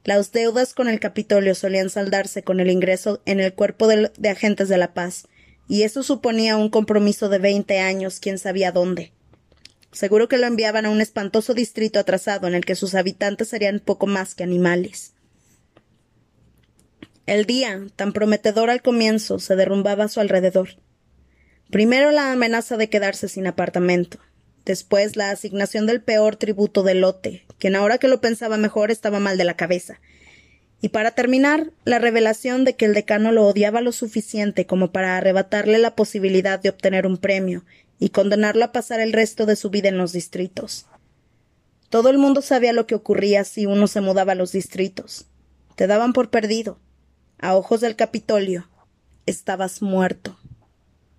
Las 0.03 0.31
deudas 0.31 0.75
con 0.75 0.87
el 0.87 0.99
Capitolio 0.99 1.55
solían 1.55 1.89
saldarse 1.89 2.43
con 2.43 2.59
el 2.59 2.69
ingreso 2.69 3.19
en 3.25 3.39
el 3.39 3.55
cuerpo 3.55 3.87
de, 3.87 4.11
agentes 4.29 4.69
de 4.69 4.77
la 4.77 4.93
paz, 4.93 5.27
y 5.67 5.81
eso 5.81 6.03
suponía 6.03 6.55
un 6.55 6.69
compromiso 6.69 7.29
de 7.29 7.39
veinte 7.39 7.79
años, 7.79 8.19
quién 8.19 8.37
sabía 8.37 8.71
dónde. 8.71 9.11
Seguro 9.91 10.29
que 10.29 10.37
lo 10.37 10.45
enviaban 10.45 10.85
a 10.85 10.91
un 10.91 11.01
espantoso 11.01 11.55
distrito 11.55 11.97
atrasado 11.97 12.47
en 12.47 12.53
el 12.53 12.63
que 12.63 12.75
sus 12.75 12.93
habitantes 12.93 13.47
serían 13.47 13.79
poco 13.79 14.05
más 14.05 14.35
que 14.35 14.43
animales. 14.43 15.13
El 17.25 17.47
día, 17.47 17.81
tan 17.95 18.13
prometedor 18.13 18.69
al 18.69 18.83
comienzo, 18.83 19.39
se 19.39 19.55
derrumbaba 19.55 20.03
a 20.03 20.07
su 20.07 20.19
alrededor. 20.19 20.77
Primero 21.71 22.11
la 22.11 22.33
amenaza 22.33 22.75
de 22.75 22.89
quedarse 22.89 23.29
sin 23.29 23.47
apartamento, 23.47 24.19
después 24.65 25.15
la 25.15 25.31
asignación 25.31 25.87
del 25.87 26.01
peor 26.01 26.35
tributo 26.35 26.83
del 26.83 27.01
lote, 27.01 27.45
quien 27.59 27.75
ahora 27.75 27.97
que 27.97 28.09
lo 28.09 28.19
pensaba 28.19 28.57
mejor 28.57 28.91
estaba 28.91 29.19
mal 29.19 29.37
de 29.37 29.45
la 29.45 29.55
cabeza, 29.55 30.01
y 30.81 30.89
para 30.89 31.11
terminar, 31.11 31.71
la 31.85 31.99
revelación 31.99 32.65
de 32.65 32.75
que 32.75 32.85
el 32.85 32.93
decano 32.93 33.31
lo 33.31 33.47
odiaba 33.47 33.81
lo 33.81 33.91
suficiente 33.91 34.65
como 34.65 34.91
para 34.91 35.15
arrebatarle 35.15 35.77
la 35.77 35.95
posibilidad 35.95 36.59
de 36.59 36.69
obtener 36.69 37.05
un 37.05 37.17
premio 37.17 37.63
y 37.99 38.09
condenarlo 38.09 38.65
a 38.65 38.71
pasar 38.71 38.99
el 38.99 39.13
resto 39.13 39.45
de 39.45 39.55
su 39.55 39.69
vida 39.69 39.89
en 39.89 39.97
los 39.97 40.11
distritos. 40.11 40.87
Todo 41.89 42.09
el 42.09 42.17
mundo 42.17 42.41
sabía 42.41 42.73
lo 42.73 42.87
que 42.87 42.95
ocurría 42.95 43.43
si 43.43 43.67
uno 43.67 43.85
se 43.85 44.01
mudaba 44.01 44.31
a 44.31 44.35
los 44.35 44.51
distritos. 44.51 45.27
Te 45.75 45.85
daban 45.85 46.13
por 46.13 46.31
perdido. 46.31 46.79
A 47.39 47.55
ojos 47.55 47.79
del 47.81 47.95
Capitolio, 47.95 48.67
estabas 49.25 49.81
muerto. 49.81 50.37